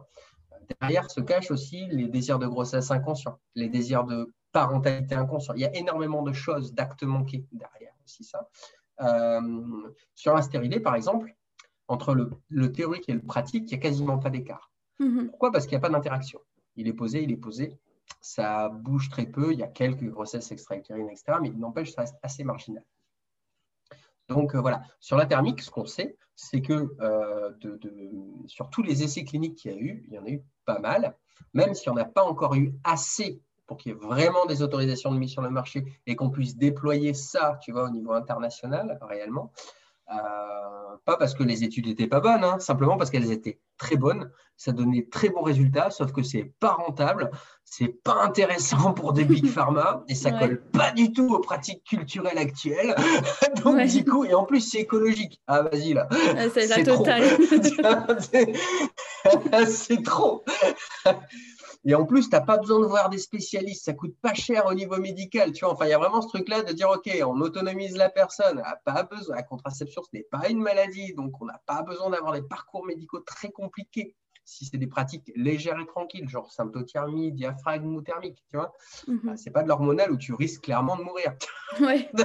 Derrière 0.82 1.10
se 1.10 1.22
cachent 1.22 1.52
aussi 1.52 1.88
les 1.88 2.08
désirs 2.08 2.40
de 2.40 2.48
grossesse 2.48 2.92
inconscients, 2.92 3.40
les 3.56 3.70
désirs 3.70 4.04
de 4.04 4.34
parentalité 4.52 5.16
inconscients. 5.16 5.54
Il 5.56 5.62
y 5.62 5.66
a 5.66 5.76
énormément 5.76 6.22
de 6.22 6.34
choses, 6.34 6.74
d'actes 6.74 7.04
manqués 7.04 7.46
derrière 7.52 7.94
aussi 8.06 8.24
ça. 8.24 8.48
Euh, 9.02 9.42
sur 10.14 10.34
la 10.36 10.42
stérilité, 10.42 10.80
par 10.80 10.96
exemple, 10.96 11.36
entre 11.88 12.14
le, 12.14 12.30
le, 12.50 12.72
théorique 12.72 13.10
et 13.10 13.14
le 13.14 13.22
pratique, 13.22 13.72
il 13.72 13.76
n'y 13.76 13.80
a 13.80 13.82
quasiment 13.82 14.20
pas 14.20 14.30
d'écart. 14.30 14.73
Mhm. 15.00 15.30
Pourquoi? 15.30 15.52
Parce 15.52 15.66
qu'il 15.66 15.78
n'y 15.78 15.84
a 15.84 15.88
pas 15.88 15.90
d'interaction. 15.90 16.40
Il 16.76 16.88
est 16.88 16.94
posé, 16.94 17.24
il 17.24 17.32
est 17.32 17.38
posé. 17.38 17.78
Ça 18.22 18.70
bouge 18.70 19.10
très 19.10 19.26
peu. 19.26 19.54
Il 19.54 19.60
y 19.60 19.64
a 19.64 19.68
quelques 19.68 20.10
grossesses 20.10 20.52
extra-utérines, 20.52 21.10
etc. 21.10 21.38
Mais 21.42 21.50
il 21.50 21.60
n'empêche, 21.60 21.92
ça 21.94 22.02
reste 22.02 22.18
assez 22.22 22.44
marginal. 22.44 22.84
Donc 24.30 24.56
euh, 24.56 24.62
voilà, 24.62 24.82
sur 25.00 25.18
la 25.18 25.26
thermique, 25.26 25.62
ce 25.62 25.70
qu'on 25.70 25.86
sait, 25.86 26.18
c'est 26.36 26.62
que 26.62 26.96
euh, 27.02 27.52
sur 28.48 28.70
tous 28.70 28.82
les 28.82 29.04
essais 29.04 29.24
cliniques 29.24 29.56
qu'il 29.56 29.72
y 29.72 29.76
a 29.76 29.78
eu, 29.78 30.04
il 30.08 30.14
y 30.14 30.20
en 30.20 30.26
a 30.26 30.30
eu 30.30 30.42
pas 30.66 30.80
mal, 30.80 31.16
même 31.54 31.74
s'il 31.74 31.92
n'y 31.92 32.00
en 32.00 32.02
a 32.02 32.06
pas 32.06 32.24
encore 32.24 32.56
eu 32.56 32.74
assez 32.84 33.42
pour 33.68 33.78
qu'il 33.78 33.92
y 33.92 33.96
ait 33.96 33.98
vraiment 33.98 34.46
des 34.46 34.62
autorisations 34.62 35.12
de 35.12 35.18
mise 35.18 35.32
sur 35.32 35.42
le 35.42 35.50
marché 35.50 35.86
et 36.06 36.16
qu'on 36.16 36.30
puisse 36.30 36.58
déployer 36.58 37.14
ça, 37.14 37.60
tu 37.62 37.72
vois, 37.72 37.86
au 37.86 37.90
niveau 37.90 38.14
international 38.14 38.98
réellement. 39.02 39.52
Euh, 40.12 40.98
pas 41.06 41.18
parce 41.18 41.34
que 41.34 41.44
les 41.44 41.64
études 41.64 41.88
n'étaient 41.88 42.08
pas 42.08 42.20
bonnes, 42.20 42.44
hein, 42.44 42.60
simplement 42.60 42.98
parce 42.98 43.10
qu'elles 43.10 43.32
étaient 43.32 43.60
très 43.78 43.96
bonnes. 43.96 44.32
Ça 44.56 44.72
donnait 44.72 45.08
très 45.10 45.30
bons 45.30 45.42
résultats, 45.42 45.90
sauf 45.90 46.12
que 46.12 46.22
c'est 46.22 46.54
pas 46.60 46.74
rentable, 46.74 47.32
c'est 47.66 47.88
pas 47.88 48.24
intéressant 48.24 48.94
pour 48.94 49.14
des 49.14 49.26
big 49.26 49.46
pharma 49.50 50.04
et 50.08 50.16
ça 50.16 50.32
colle 50.32 50.62
pas 50.72 50.92
du 50.92 51.12
tout 51.12 51.34
aux 51.34 51.40
pratiques 51.40 51.84
culturelles 51.84 52.38
actuelles. 52.38 52.96
Donc 53.64 53.84
du 53.86 54.06
coup, 54.06 54.26
et 54.26 54.34
en 54.34 54.46
plus 54.46 54.62
c'est 54.62 54.80
écologique. 54.80 55.42
Ah 55.48 55.64
vas-y 55.64 55.94
là. 55.94 56.08
c'est 56.54 56.68
la 56.68 56.84
totale. 56.84 57.24
c'est 59.68 60.04
trop. 60.04 60.44
Et 61.86 61.96
en 61.96 62.06
plus, 62.06 62.30
tu 62.30 62.36
n'as 62.36 62.42
pas 62.42 62.58
besoin 62.58 62.80
de 62.80 62.86
voir 62.86 63.10
des 63.10 63.18
spécialistes, 63.18 63.86
ça 63.86 63.94
coûte 63.94 64.16
pas 64.22 64.34
cher 64.34 64.66
au 64.68 64.74
niveau 64.74 64.98
médical. 64.98 65.52
Tu 65.52 65.66
vois, 65.66 65.74
enfin, 65.74 65.86
il 65.86 65.90
y 65.90 65.94
a 65.94 65.98
vraiment 65.98 66.22
ce 66.22 66.30
truc-là 66.30 66.64
de 66.64 66.72
dire, 66.72 66.90
OK, 66.90 67.10
on 67.26 67.42
autonomise 67.42 67.98
la 67.98 68.10
personne, 68.10 68.58
n'a 68.58 68.80
pas 68.86 69.04
besoin, 69.04 69.36
la 69.36 69.44
contraception, 69.44 70.02
ce 70.04 70.10
n'est 70.14 70.24
pas 70.24 70.50
une 70.50 70.62
maladie, 70.62 71.14
donc 71.14 71.42
on 71.42 71.46
n'a 71.46 71.62
pas 71.66 71.82
besoin 71.82 72.10
d'avoir 72.10 72.34
des 72.34 72.42
parcours 72.42 72.86
médicaux 72.86 73.20
très 73.20 73.52
compliqués. 73.52 74.16
Si 74.46 74.66
c'est 74.66 74.78
des 74.78 74.88
pratiques 74.88 75.32
légères 75.36 75.80
et 75.80 75.86
tranquilles, 75.86 76.28
genre 76.28 76.52
symptothermie, 76.52 77.32
diaphragme 77.32 77.96
ou 77.96 78.02
thermique, 78.02 78.44
tu 78.50 78.58
vois, 78.58 78.74
mhm. 79.08 79.22
bah, 79.24 79.38
c'est 79.38 79.52
pas 79.52 79.64
de 79.64 79.70
l'hormonal 79.70 80.12
où 80.12 80.18
tu 80.18 80.34
risques 80.34 80.64
clairement 80.64 80.98
de 80.98 81.04
mourir. 81.04 81.36
Ouais. 81.80 82.08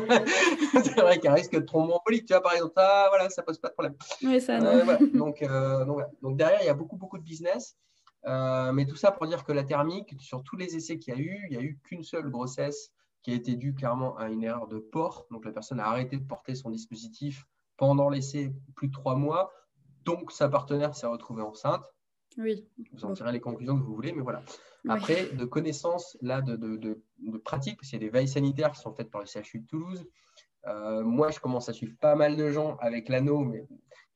c'est 0.84 1.00
vrai 1.00 1.14
qu'il 1.14 1.24
y 1.24 1.28
a 1.28 1.32
un 1.32 1.34
risque 1.34 1.54
de 1.54 1.60
thromboembolique, 1.60 2.26
tu 2.26 2.34
vois, 2.34 2.42
par 2.42 2.52
exemple, 2.52 2.74
ça, 2.76 3.06
voilà, 3.08 3.30
ça 3.30 3.42
pose 3.42 3.58
pas 3.58 3.68
de 3.68 3.72
problème. 3.72 3.96
Ça, 4.40 4.58
euh, 4.58 4.98
donc, 5.14 5.40
euh, 5.40 5.86
donc, 5.86 6.02
donc, 6.20 6.36
derrière, 6.36 6.60
il 6.60 6.66
y 6.66 6.68
a 6.68 6.74
beaucoup, 6.74 6.96
beaucoup 6.96 7.16
de 7.16 7.22
business. 7.22 7.74
Euh, 8.26 8.72
mais 8.72 8.86
tout 8.86 8.96
ça 8.96 9.12
pour 9.12 9.26
dire 9.26 9.44
que 9.44 9.52
la 9.52 9.64
thermique, 9.64 10.14
sur 10.18 10.42
tous 10.42 10.56
les 10.56 10.76
essais 10.76 10.98
qu'il 10.98 11.14
y 11.14 11.16
a 11.16 11.20
eu, 11.20 11.46
il 11.50 11.56
n'y 11.56 11.56
a 11.56 11.64
eu 11.64 11.78
qu'une 11.84 12.02
seule 12.02 12.30
grossesse 12.30 12.92
qui 13.22 13.32
a 13.32 13.34
été 13.34 13.56
due 13.56 13.74
clairement 13.74 14.16
à 14.16 14.28
une 14.28 14.42
erreur 14.42 14.68
de 14.68 14.78
port. 14.78 15.26
Donc 15.30 15.44
la 15.44 15.52
personne 15.52 15.80
a 15.80 15.86
arrêté 15.86 16.16
de 16.16 16.24
porter 16.24 16.54
son 16.54 16.70
dispositif 16.70 17.46
pendant 17.76 18.10
l'essai 18.10 18.52
plus 18.74 18.88
de 18.88 18.92
trois 18.92 19.14
mois. 19.14 19.52
Donc 20.04 20.32
sa 20.32 20.48
partenaire 20.48 20.94
s'est 20.94 21.06
retrouvée 21.06 21.42
enceinte. 21.42 21.84
Oui. 22.36 22.66
Vous 22.92 23.04
en 23.04 23.12
tirez 23.12 23.32
les 23.32 23.40
conclusions 23.40 23.78
que 23.78 23.82
vous 23.82 23.94
voulez, 23.94 24.12
mais 24.12 24.22
voilà. 24.22 24.42
Après, 24.88 25.26
de 25.30 25.44
connaissances 25.44 26.16
là, 26.22 26.40
de, 26.40 26.56
de, 26.56 26.76
de, 26.76 27.38
pratique, 27.38 27.76
parce 27.76 27.90
qu'il 27.90 28.00
y 28.00 28.04
a 28.04 28.06
des 28.06 28.12
veilles 28.12 28.28
sanitaires 28.28 28.70
qui 28.72 28.80
sont 28.80 28.92
faites 28.92 29.10
par 29.10 29.20
le 29.20 29.26
CHU 29.26 29.60
de 29.60 29.66
Toulouse. 29.66 30.06
Euh, 30.66 31.02
moi, 31.02 31.30
je 31.30 31.40
commence 31.40 31.68
à 31.68 31.72
suivre 31.72 31.96
pas 32.00 32.14
mal 32.14 32.36
de 32.36 32.50
gens 32.50 32.76
avec 32.76 33.08
l'anneau, 33.08 33.40
mais 33.40 33.66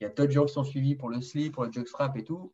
il 0.01 0.05
y 0.05 0.07
a 0.07 0.09
d'autres 0.09 0.33
gens 0.33 0.47
qui 0.47 0.53
sont 0.53 0.65
suivis 0.65 0.95
pour 0.95 1.09
le 1.09 1.21
slip, 1.21 1.55
pour 1.55 1.65
le 1.65 1.73
jockstrap 1.73 2.17
et 2.17 2.25
tout 2.25 2.53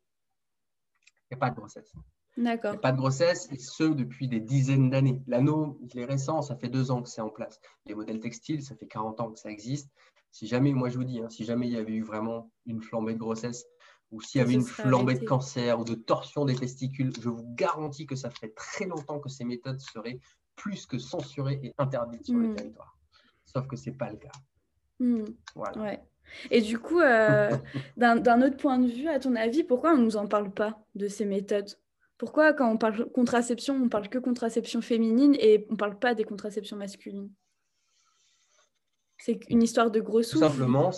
n'y 1.31 1.37
a 1.37 1.39
pas 1.39 1.49
de 1.49 1.55
grossesse. 1.55 1.93
D'accord. 2.37 2.71
Il 2.71 2.73
n'y 2.73 2.77
a 2.77 2.81
pas 2.81 2.91
de 2.91 2.97
grossesse, 2.97 3.49
et 3.51 3.57
ce 3.57 3.83
depuis 3.83 4.27
des 4.27 4.39
dizaines 4.39 4.89
d'années. 4.89 5.21
L'anneau, 5.27 5.79
il 5.81 5.99
est 5.99 6.05
récent, 6.05 6.41
ça 6.41 6.55
fait 6.55 6.69
deux 6.69 6.91
ans 6.91 7.01
que 7.01 7.09
c'est 7.09 7.21
en 7.21 7.29
place. 7.29 7.59
Les 7.85 7.95
modèles 7.95 8.19
textiles, 8.19 8.63
ça 8.63 8.75
fait 8.75 8.87
40 8.87 9.19
ans 9.19 9.31
que 9.31 9.39
ça 9.39 9.49
existe. 9.49 9.89
Si 10.31 10.47
jamais, 10.47 10.73
moi 10.73 10.89
je 10.89 10.97
vous 10.97 11.03
dis, 11.03 11.21
hein, 11.21 11.29
si 11.29 11.43
jamais 11.43 11.67
il 11.67 11.73
y 11.73 11.77
avait 11.77 11.93
eu 11.93 12.03
vraiment 12.03 12.51
une 12.65 12.81
flambée 12.81 13.13
de 13.13 13.19
grossesse, 13.19 13.65
ou 14.11 14.21
s'il 14.21 14.39
y 14.39 14.41
avait 14.41 14.53
une 14.53 14.63
flambée 14.63 15.15
de 15.15 15.25
cancer 15.25 15.79
ou 15.79 15.83
de 15.83 15.95
torsion 15.95 16.45
des 16.45 16.55
testicules, 16.55 17.11
je 17.21 17.29
vous 17.29 17.45
garantis 17.55 18.07
que 18.07 18.15
ça 18.15 18.29
ferait 18.29 18.53
très 18.55 18.85
longtemps 18.85 19.19
que 19.19 19.29
ces 19.29 19.43
méthodes 19.43 19.79
seraient 19.79 20.19
plus 20.55 20.85
que 20.85 20.97
censurées 20.97 21.59
et 21.63 21.73
interdites 21.77 22.25
sur 22.25 22.37
le 22.37 22.49
hmm. 22.49 22.55
territoire. 22.55 22.97
Sauf 23.45 23.67
que 23.67 23.75
ce 23.75 23.89
n'est 23.89 23.95
pas 23.95 24.09
le 24.09 24.17
cas. 24.17 24.31
Hmm. 24.99 25.25
Voilà. 25.55 25.81
Ouais. 25.81 26.08
Et 26.51 26.61
du 26.61 26.79
coup, 26.79 26.99
euh, 26.99 27.49
d'un 27.97 28.41
autre 28.41 28.57
point 28.57 28.79
de 28.79 28.87
vue, 28.87 29.07
à 29.07 29.19
ton 29.19 29.35
avis, 29.35 29.63
pourquoi 29.63 29.93
on 29.93 29.97
ne 29.97 30.03
nous 30.03 30.17
en 30.17 30.27
parle 30.27 30.51
pas 30.51 30.79
de 30.95 31.07
ces 31.07 31.25
méthodes? 31.25 31.69
Pourquoi, 32.17 32.53
quand 32.53 32.69
on 32.69 32.77
parle 32.77 33.09
contraception, 33.11 33.75
on 33.75 33.89
parle 33.89 34.09
que 34.09 34.17
contraception 34.17 34.81
féminine 34.81 35.35
et 35.39 35.65
on 35.69 35.73
ne 35.73 35.77
parle 35.77 35.97
pas 35.97 36.13
des 36.13 36.25
contraceptions 36.25 36.75
masculines? 36.75 37.29
C'est 39.17 39.39
une 39.49 39.63
histoire 39.63 39.91
de 39.91 39.99
gros 39.99 40.21
sous 40.23 40.39
Tout 40.39 40.45
simplement. 40.45 40.91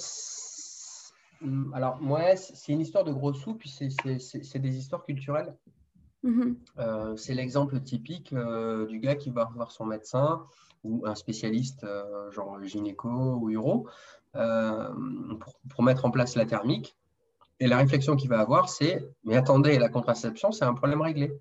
Alors, 1.74 2.00
moi, 2.02 2.36
c'est 2.36 2.72
une 2.72 2.82
histoire 2.82 3.04
de 3.04 3.12
gros 3.12 3.34
sous, 3.34 3.56
puis 3.56 3.70
c'est 3.70 4.60
des 4.60 4.78
histoires 4.78 5.04
culturelles. 5.04 5.56
Mmh 6.24 6.54
euh, 6.78 7.16
c'est 7.18 7.34
l'exemple 7.34 7.80
typique 7.80 8.32
euh, 8.34 8.86
du 8.86 9.00
gars 9.00 9.16
qui 9.16 9.32
va 9.32 9.46
voir 9.56 9.72
son 9.72 9.86
médecin 9.86 10.46
ou 10.84 11.04
un 11.08 11.16
spécialiste, 11.16 11.84
genre 12.32 12.62
gynéco 12.64 13.10
ou 13.10 13.50
uro, 13.50 13.88
euh, 14.36 14.94
pour, 15.70 15.84
mettre 15.84 16.06
en 16.06 16.12
place 16.12 16.36
la 16.36 16.46
thermique. 16.46 16.96
Et 17.60 17.68
la 17.68 17.78
réflexion 17.78 18.16
qu'il 18.16 18.30
va 18.30 18.40
avoir, 18.40 18.70
c'est 18.70 19.08
Mais 19.24 19.36
attendez, 19.36 19.78
la 19.78 19.90
contraception, 19.90 20.52
c'est 20.52 20.66
un 20.66 20.74
problème 20.74 21.02
réglé. 21.02 21.40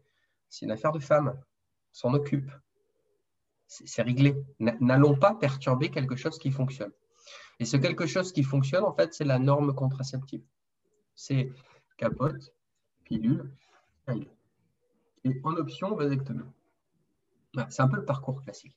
C'est 0.48 0.66
une 0.66 0.72
affaire 0.72 0.92
de 0.92 0.98
femme. 0.98 1.35
S'en 1.92 2.12
occupe. 2.14 2.50
C'est 3.66 4.03
réglé. 4.03 4.37
N'allons 4.59 5.14
pas 5.14 5.35
perturber 5.35 5.90
quelque 5.90 6.16
chose 6.16 6.38
qui 6.38 6.50
fonctionne. 6.50 6.92
Et 7.61 7.64
ce 7.64 7.76
quelque 7.76 8.07
chose 8.07 8.33
qui 8.33 8.42
fonctionne, 8.42 8.85
en 8.85 8.92
fait, 8.92 9.14
c'est 9.14 9.24
la 9.24 9.38
norme 9.38 9.74
contraceptive. 9.74 10.42
C'est 11.14 11.53
capote, 11.96 12.53
pilule, 13.05 13.50
et 15.24 15.40
en 15.44 15.55
option, 15.57 15.94
vasectomie. 15.94 16.44
C'est 17.68 17.83
un 17.83 17.88
peu 17.88 17.96
le 17.96 18.05
parcours 18.05 18.42
classique. 18.42 18.76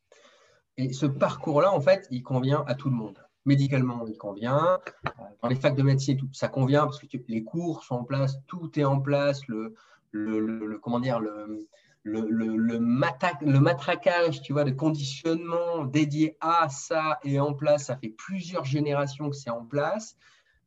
Et 0.77 0.91
ce 0.93 1.05
parcours-là, 1.05 1.71
en 1.71 1.79
fait, 1.79 2.07
il 2.09 2.23
convient 2.23 2.63
à 2.67 2.75
tout 2.75 2.89
le 2.89 2.95
monde. 2.95 3.22
Médicalement, 3.45 4.05
il 4.07 4.17
convient. 4.17 4.79
Euh, 5.05 5.11
dans 5.41 5.49
les 5.49 5.55
facs 5.55 5.75
de 5.75 5.83
médecine, 5.83 6.17
tout, 6.17 6.29
ça 6.31 6.47
convient 6.47 6.85
parce 6.85 6.99
que 6.99 7.17
les 7.27 7.43
cours 7.43 7.83
sont 7.83 7.95
en 7.95 8.03
place, 8.03 8.37
tout 8.47 8.79
est 8.79 8.85
en 8.85 8.99
place. 9.01 9.45
Le, 9.47 9.75
le, 10.11 10.79
comment 10.79 10.99
dire, 10.99 11.19
le, 11.19 11.67
le, 12.03 12.27
le, 12.29 12.79
matraquage 12.79 14.41
tu 14.41 14.53
vois, 14.53 14.63
de 14.63 14.71
conditionnement 14.71 15.85
dédié 15.85 16.37
à 16.41 16.69
ça 16.69 17.19
est 17.23 17.39
en 17.39 17.53
place. 17.53 17.85
Ça 17.85 17.97
fait 17.97 18.09
plusieurs 18.09 18.65
générations 18.65 19.29
que 19.29 19.35
c'est 19.35 19.49
en 19.49 19.65
place. 19.65 20.15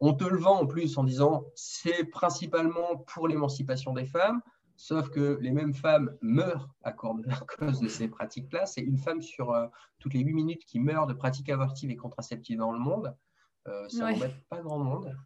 On 0.00 0.12
te 0.12 0.24
le 0.24 0.36
vend 0.36 0.60
en 0.60 0.66
plus 0.66 0.98
en 0.98 1.04
disant 1.04 1.44
c'est 1.54 2.04
principalement 2.04 2.96
pour 3.06 3.28
l'émancipation 3.28 3.92
des 3.92 4.06
femmes. 4.06 4.42
Sauf 4.76 5.08
que 5.08 5.38
les 5.40 5.50
mêmes 5.50 5.74
femmes 5.74 6.16
meurent 6.20 6.68
à 6.82 6.92
cause 6.92 7.80
de 7.80 7.88
ces 7.88 8.08
pratiques-là. 8.08 8.66
C'est 8.66 8.82
une 8.82 8.98
femme 8.98 9.22
sur 9.22 9.50
euh, 9.52 9.66
toutes 9.98 10.14
les 10.14 10.20
8 10.20 10.34
minutes 10.34 10.64
qui 10.66 10.78
meurt 10.78 11.08
de 11.08 11.14
pratiques 11.14 11.48
avortives 11.48 11.90
et 11.90 11.96
contraceptives 11.96 12.58
dans 12.58 12.72
le 12.72 12.78
monde. 12.78 13.16
Euh, 13.68 13.88
ça 13.88 14.10
n'embête 14.10 14.36
pas 14.48 14.60
grand 14.60 14.78
monde. 14.78 15.16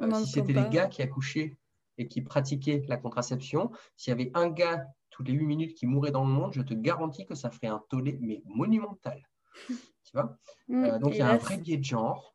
Euh, 0.00 0.12
si 0.14 0.26
c'était 0.26 0.52
les 0.52 0.68
gars 0.68 0.86
qui 0.86 1.02
accouchaient 1.02 1.56
et 1.98 2.08
qui 2.08 2.20
pratiquaient 2.20 2.84
la 2.88 2.96
contraception, 2.96 3.70
s'il 3.96 4.10
y 4.10 4.14
avait 4.14 4.30
un 4.34 4.48
gars 4.48 4.84
toutes 5.10 5.28
les 5.28 5.34
8 5.34 5.46
minutes 5.46 5.74
qui 5.74 5.86
mourait 5.86 6.10
dans 6.10 6.24
le 6.24 6.32
monde, 6.32 6.52
je 6.52 6.62
te 6.62 6.74
garantis 6.74 7.26
que 7.26 7.34
ça 7.34 7.50
ferait 7.50 7.68
un 7.68 7.82
tollé, 7.88 8.18
mais 8.20 8.42
monumental. 8.44 9.22
tu 9.68 10.12
vois? 10.12 10.36
Mm, 10.68 10.98
Donc 10.98 11.14
il 11.14 11.18
y 11.18 11.22
a 11.22 11.30
un 11.30 11.36
vrai 11.36 11.58
biais 11.58 11.78
de 11.78 11.84
genre. 11.84 12.34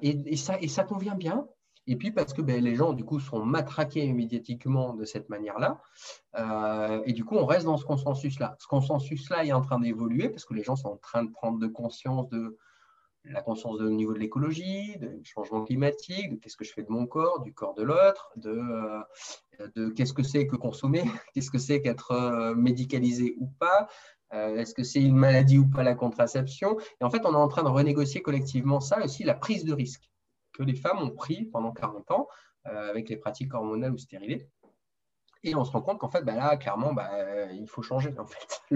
et, 0.00 0.36
ça, 0.36 0.60
et 0.60 0.68
ça 0.68 0.84
convient 0.84 1.16
bien 1.16 1.48
et 1.86 1.96
puis 1.96 2.10
parce 2.10 2.32
que 2.32 2.42
ben, 2.42 2.62
les 2.62 2.74
gens, 2.74 2.92
du 2.92 3.04
coup, 3.04 3.20
sont 3.20 3.44
matraqués 3.44 4.12
médiatiquement 4.12 4.94
de 4.94 5.04
cette 5.04 5.28
manière-là. 5.28 5.80
Euh, 6.36 7.02
et 7.06 7.12
du 7.12 7.24
coup, 7.24 7.36
on 7.36 7.46
reste 7.46 7.66
dans 7.66 7.76
ce 7.76 7.84
consensus-là. 7.84 8.56
Ce 8.58 8.66
consensus-là 8.66 9.44
est 9.44 9.52
en 9.52 9.60
train 9.60 9.78
d'évoluer 9.78 10.28
parce 10.28 10.44
que 10.44 10.54
les 10.54 10.64
gens 10.64 10.76
sont 10.76 10.88
en 10.88 10.96
train 10.96 11.24
de 11.24 11.30
prendre 11.30 11.58
de 11.58 11.66
conscience 11.66 12.28
de 12.28 12.58
la 13.28 13.42
conscience 13.42 13.80
au 13.80 13.90
niveau 13.90 14.14
de 14.14 14.20
l'écologie, 14.20 14.96
du 15.00 15.24
changement 15.24 15.64
climatique, 15.64 16.30
de 16.30 16.36
qu'est-ce 16.36 16.56
que 16.56 16.64
je 16.64 16.72
fais 16.72 16.84
de 16.84 16.90
mon 16.90 17.06
corps, 17.06 17.40
du 17.40 17.52
corps 17.52 17.74
de 17.74 17.82
l'autre, 17.82 18.30
de, 18.36 18.56
euh, 19.76 19.90
qu'est-ce 19.96 20.12
que 20.12 20.22
c'est 20.22 20.46
que 20.46 20.54
consommer, 20.54 21.02
qu'est-ce 21.34 21.50
que 21.50 21.58
c'est 21.58 21.82
qu'être 21.82 22.12
euh, 22.12 22.54
médicalisé 22.54 23.34
ou 23.38 23.48
pas, 23.58 23.88
est-ce 24.32 24.74
que 24.74 24.82
c'est 24.82 25.00
une 25.00 25.16
maladie 25.16 25.56
ou 25.56 25.68
pas 25.68 25.82
la 25.82 25.94
contraception. 25.94 26.76
Et 27.00 27.04
en 27.04 27.10
fait, 27.10 27.24
on 27.24 27.32
est 27.32 27.36
en 27.36 27.48
train 27.48 27.62
de 27.62 27.68
renégocier 27.68 28.22
collectivement 28.22 28.80
ça, 28.80 29.02
aussi 29.02 29.22
la 29.22 29.34
prise 29.34 29.64
de 29.64 29.72
risque 29.72 30.10
que 30.56 30.62
les 30.62 30.74
femmes 30.74 31.00
ont 31.02 31.10
pris 31.10 31.44
pendant 31.44 31.72
40 31.72 32.10
ans 32.10 32.28
euh, 32.66 32.90
avec 32.90 33.08
les 33.08 33.16
pratiques 33.16 33.54
hormonales 33.54 33.92
ou 33.92 33.98
stérilées. 33.98 34.48
Et 35.44 35.54
on 35.54 35.64
se 35.64 35.70
rend 35.70 35.82
compte 35.82 35.98
qu'en 35.98 36.08
fait, 36.08 36.24
bah 36.24 36.34
là, 36.34 36.56
clairement, 36.56 36.92
bah, 36.92 37.08
il 37.52 37.68
faut 37.68 37.82
changer. 37.82 38.12
En 38.18 38.26
fait. 38.26 38.60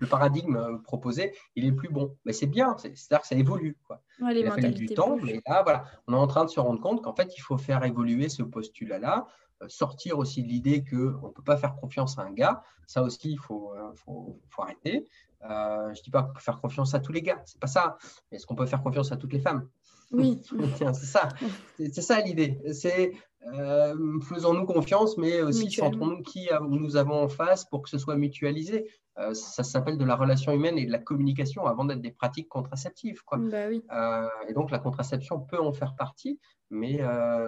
Le, 0.00 0.06
paradigme 0.06 0.82
proposé, 0.82 1.34
il 1.56 1.64
est 1.64 1.72
plus 1.72 1.88
bon. 1.88 2.18
Mais 2.26 2.34
c'est 2.34 2.46
bien, 2.46 2.76
c'est-à-dire 2.76 3.22
que 3.22 3.26
ça 3.26 3.36
évolue. 3.36 3.78
Quoi. 3.86 4.02
il 4.18 4.46
a 4.46 4.50
fallu 4.50 4.72
du 4.72 4.86
temps, 4.88 5.16
mais 5.22 5.40
là, 5.46 5.62
voilà, 5.62 5.84
on 6.08 6.12
est 6.12 6.18
en 6.18 6.26
train 6.26 6.44
de 6.44 6.50
se 6.50 6.60
rendre 6.60 6.80
compte 6.80 7.02
qu'en 7.02 7.14
fait, 7.14 7.32
il 7.36 7.40
faut 7.40 7.56
faire 7.56 7.82
évoluer 7.84 8.28
ce 8.28 8.42
postulat-là, 8.42 9.26
euh, 9.62 9.68
sortir 9.68 10.18
aussi 10.18 10.42
de 10.42 10.48
l'idée 10.48 10.84
qu'on 10.84 11.28
ne 11.28 11.32
peut 11.32 11.44
pas 11.44 11.56
faire 11.56 11.76
confiance 11.76 12.18
à 12.18 12.22
un 12.22 12.32
gars. 12.32 12.62
Ça 12.86 13.02
aussi, 13.02 13.30
il 13.30 13.38
faut, 13.38 13.72
euh, 13.72 13.94
faut, 13.94 14.38
faut, 14.50 14.62
arrêter. 14.62 15.08
je 15.40 15.46
ne 15.46 16.02
dis 16.02 16.10
pas 16.10 16.24
qu'on 16.24 16.34
peut 16.34 16.40
faire 16.40 16.60
confiance 16.60 16.92
à 16.94 17.00
tous 17.00 17.12
les 17.12 17.22
gars, 17.22 17.40
c'est 17.46 17.60
pas 17.60 17.68
ça. 17.68 17.96
Est-ce 18.30 18.44
qu'on 18.46 18.56
peut 18.56 18.66
faire 18.66 18.82
confiance 18.82 19.12
à 19.12 19.16
toutes 19.16 19.32
les 19.32 19.40
femmes? 19.40 19.66
Oui. 20.12 20.40
c'est 20.78 21.06
ça. 21.06 21.28
C'est 21.78 22.02
ça 22.02 22.20
l'idée. 22.20 22.58
C'est 22.72 23.12
euh, 23.46 24.20
faisons-nous 24.20 24.66
confiance, 24.66 25.16
mais 25.16 25.42
aussi 25.42 25.70
centrons-nous 25.70 26.22
qui 26.22 26.48
nous 26.68 26.96
avons 26.96 27.22
en 27.22 27.28
face 27.28 27.64
pour 27.64 27.82
que 27.82 27.88
ce 27.88 27.98
soit 27.98 28.16
mutualisé. 28.16 28.88
Euh, 29.18 29.34
ça 29.34 29.62
s'appelle 29.62 29.98
de 29.98 30.04
la 30.04 30.16
relation 30.16 30.52
humaine 30.52 30.78
et 30.78 30.86
de 30.86 30.92
la 30.92 30.98
communication 30.98 31.66
avant 31.66 31.84
d'être 31.84 32.00
des 32.00 32.12
pratiques 32.12 32.48
contraceptives. 32.48 33.22
Quoi. 33.24 33.38
Bah 33.38 33.66
euh, 33.66 34.28
et 34.48 34.54
donc 34.54 34.70
la 34.70 34.78
contraception 34.78 35.40
peut 35.40 35.60
en 35.60 35.72
faire 35.72 35.94
partie, 35.96 36.40
mais 36.70 37.02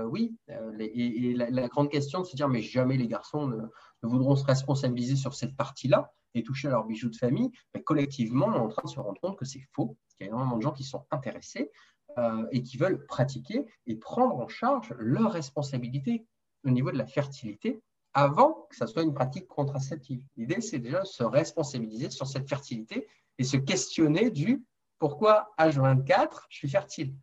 oui. 0.08 0.36
et, 0.78 1.34
la, 1.34 1.68
grande 1.68 1.90
question 1.90 2.20
de 2.20 2.26
se 2.26 2.36
dire, 2.36 2.48
mais 2.48 2.60
jamais 2.60 2.96
les 2.96 3.08
garçons 3.08 3.46
ne, 3.46 3.62
voudront 4.02 4.36
se 4.36 4.44
responsabiliser 4.44 5.16
sur 5.16 5.34
cette 5.34 5.56
partie-là 5.56 6.12
et 6.34 6.42
toucher 6.42 6.68
à 6.68 6.72
leurs 6.72 6.84
bijoux 6.84 7.08
de 7.08 7.16
famille. 7.16 7.50
Mais 7.74 7.82
collectivement, 7.82 8.46
on 8.48 8.54
est 8.54 8.58
en 8.58 8.68
train 8.68 8.82
de 8.84 8.90
se 8.90 9.00
rendre 9.00 9.20
compte 9.20 9.38
que 9.38 9.44
c'est 9.44 9.62
faux, 9.72 9.96
qu'il 10.16 10.26
y 10.26 10.28
a 10.28 10.32
énormément 10.32 10.56
de 10.56 10.62
gens 10.62 10.72
qui 10.72 10.84
sont 10.84 11.06
intéressés. 11.10 11.70
Euh, 12.16 12.46
et 12.52 12.62
qui 12.62 12.76
veulent 12.76 13.04
pratiquer 13.06 13.66
et 13.88 13.96
prendre 13.96 14.36
en 14.36 14.46
charge 14.46 14.94
leur 14.98 15.32
responsabilité 15.32 16.24
au 16.64 16.70
niveau 16.70 16.92
de 16.92 16.96
la 16.96 17.06
fertilité 17.06 17.82
avant 18.12 18.68
que 18.70 18.76
ça 18.76 18.86
soit 18.86 19.02
une 19.02 19.14
pratique 19.14 19.48
contraceptive. 19.48 20.22
L'idée, 20.36 20.60
c'est 20.60 20.78
déjà 20.78 21.00
de 21.00 21.06
se 21.06 21.24
responsabiliser 21.24 22.10
sur 22.10 22.28
cette 22.28 22.48
fertilité 22.48 23.08
et 23.38 23.42
se 23.42 23.56
questionner 23.56 24.30
du 24.30 24.64
pourquoi 25.00 25.52
H24, 25.58 26.42
je 26.50 26.56
suis 26.56 26.68
fertile. 26.68 27.16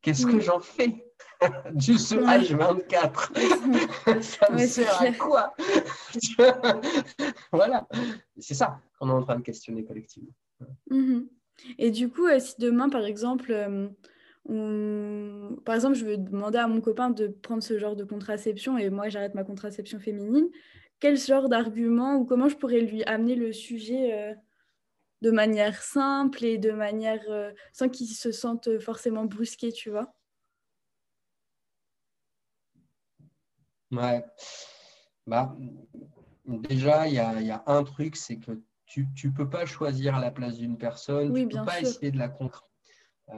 Qu'est-ce 0.00 0.24
que 0.24 0.40
j'en 0.40 0.60
fais 0.60 1.04
du 1.74 1.98
ce 1.98 2.14
H24 2.14 4.22
Ça 4.22 4.50
me 4.50 4.66
sert 4.66 5.02
à 5.02 5.12
quoi? 5.12 5.54
Voilà, 7.52 7.86
c'est 8.38 8.54
ça 8.54 8.80
qu'on 8.98 9.10
est 9.10 9.12
en 9.12 9.22
train 9.22 9.36
de 9.36 9.42
questionner 9.42 9.84
collectivement. 9.84 10.32
Mhm. 10.88 11.28
Et 11.76 11.90
du 11.90 12.08
coup, 12.08 12.26
euh, 12.26 12.40
si 12.40 12.54
demain, 12.58 12.88
par 12.88 13.04
exemple, 13.04 13.52
par 14.46 15.74
exemple, 15.74 15.94
je 15.94 16.04
veux 16.04 16.16
demander 16.16 16.58
à 16.58 16.66
mon 16.66 16.80
copain 16.80 17.10
de 17.10 17.28
prendre 17.28 17.62
ce 17.62 17.78
genre 17.78 17.96
de 17.96 18.04
contraception 18.04 18.78
et 18.78 18.90
moi 18.90 19.08
j'arrête 19.08 19.34
ma 19.34 19.44
contraception 19.44 19.98
féminine. 19.98 20.48
Quel 20.98 21.16
genre 21.16 21.48
d'argument 21.48 22.16
ou 22.16 22.24
comment 22.24 22.48
je 22.48 22.56
pourrais 22.56 22.80
lui 22.80 23.02
amener 23.04 23.34
le 23.34 23.52
sujet 23.52 24.12
euh, 24.12 24.34
de 25.22 25.30
manière 25.30 25.82
simple 25.82 26.44
et 26.44 26.58
de 26.58 26.72
manière 26.72 27.22
euh, 27.28 27.52
sans 27.72 27.88
qu'il 27.88 28.08
se 28.08 28.32
sente 28.32 28.78
forcément 28.80 29.24
brusqué, 29.24 29.72
tu 29.72 29.90
vois? 29.90 30.12
Ouais. 33.90 34.24
Bah, 35.26 35.56
déjà, 36.44 37.08
il 37.08 37.14
y 37.14 37.18
a, 37.18 37.62
un 37.66 37.84
truc, 37.84 38.16
c'est 38.16 38.38
que 38.38 38.60
tu 38.86 39.08
ne 39.24 39.30
peux 39.30 39.48
pas 39.48 39.66
choisir 39.66 40.16
à 40.16 40.20
la 40.20 40.30
place 40.30 40.58
d'une 40.58 40.76
personne, 40.76 41.32
tu 41.32 41.46
ne 41.46 41.50
peux 41.50 41.64
pas 41.64 41.80
essayer 41.80 42.10
de 42.10 42.18
la 42.18 42.28
contraindre 42.28 42.69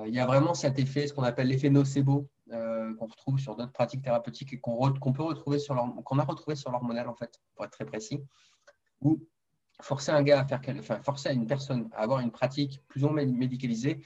il 0.07 0.15
y 0.15 0.21
a 0.21 0.27
vraiment 0.27 0.55
cet 0.55 0.79
effet, 0.79 1.07
ce 1.07 1.13
qu'on 1.13 1.23
appelle 1.23 1.49
l'effet 1.49 1.71
nocebo, 1.71 2.29
euh, 2.53 2.95
qu'on 2.95 3.07
retrouve 3.07 3.39
sur 3.39 3.57
d'autres 3.57 3.73
pratiques 3.73 4.03
thérapeutiques 4.03 4.53
et 4.53 4.61
qu'on 4.61 5.13
peut 5.13 5.23
retrouver 5.23 5.59
sur 5.59 5.75
leur, 5.75 5.87
qu'on 6.05 6.19
a 6.19 6.25
retrouvé 6.25 6.57
sur 6.57 6.71
l'hormonal 6.71 7.09
en 7.09 7.15
fait, 7.15 7.41
pour 7.55 7.65
être 7.65 7.73
très 7.73 7.85
précis, 7.85 8.23
où 9.01 9.21
forcer 9.81 10.13
un 10.13 10.23
gars 10.23 10.41
à 10.41 10.45
faire, 10.45 10.61
enfin, 10.79 11.01
forcer 11.03 11.33
une 11.33 11.47
personne 11.47 11.89
à 11.93 12.03
avoir 12.03 12.21
une 12.21 12.31
pratique 12.31 12.83
plus 12.89 13.05
ou 13.05 13.09
moins 13.09 13.25
médicalisée, 13.25 14.03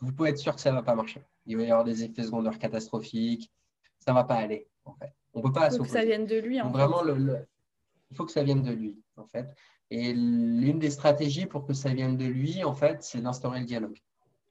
vous 0.00 0.12
pouvez 0.12 0.30
être 0.30 0.38
sûr 0.38 0.54
que 0.54 0.60
ça 0.60 0.70
ne 0.70 0.76
va 0.76 0.82
pas 0.82 0.94
marcher. 0.94 1.22
Il 1.46 1.56
va 1.56 1.62
y 1.62 1.70
avoir 1.70 1.84
des 1.84 2.04
effets 2.04 2.22
secondaires 2.22 2.58
catastrophiques, 2.58 3.50
ça 3.98 4.12
ne 4.12 4.16
va 4.16 4.24
pas 4.24 4.36
aller 4.36 4.68
en 4.84 4.94
fait. 4.94 5.12
On 5.34 5.40
peut 5.40 5.52
pas. 5.52 5.68
Il 5.72 5.76
faut 5.76 5.84
que 5.84 5.90
ça 5.90 6.04
vienne 6.04 6.26
de 6.26 6.36
lui. 6.36 6.60
En 6.60 6.70
vraiment, 6.70 7.02
il 7.04 8.16
faut 8.16 8.24
que 8.24 8.32
ça 8.32 8.42
vienne 8.42 8.62
de 8.62 8.72
lui 8.72 8.96
en 9.16 9.26
fait. 9.26 9.48
Et 9.90 10.12
l'une 10.12 10.78
des 10.78 10.90
stratégies 10.90 11.46
pour 11.46 11.66
que 11.66 11.72
ça 11.72 11.94
vienne 11.94 12.16
de 12.16 12.26
lui, 12.26 12.62
en 12.62 12.74
fait, 12.74 13.02
c'est 13.02 13.20
d'instaurer 13.20 13.60
le 13.60 13.64
dialogue. 13.64 13.98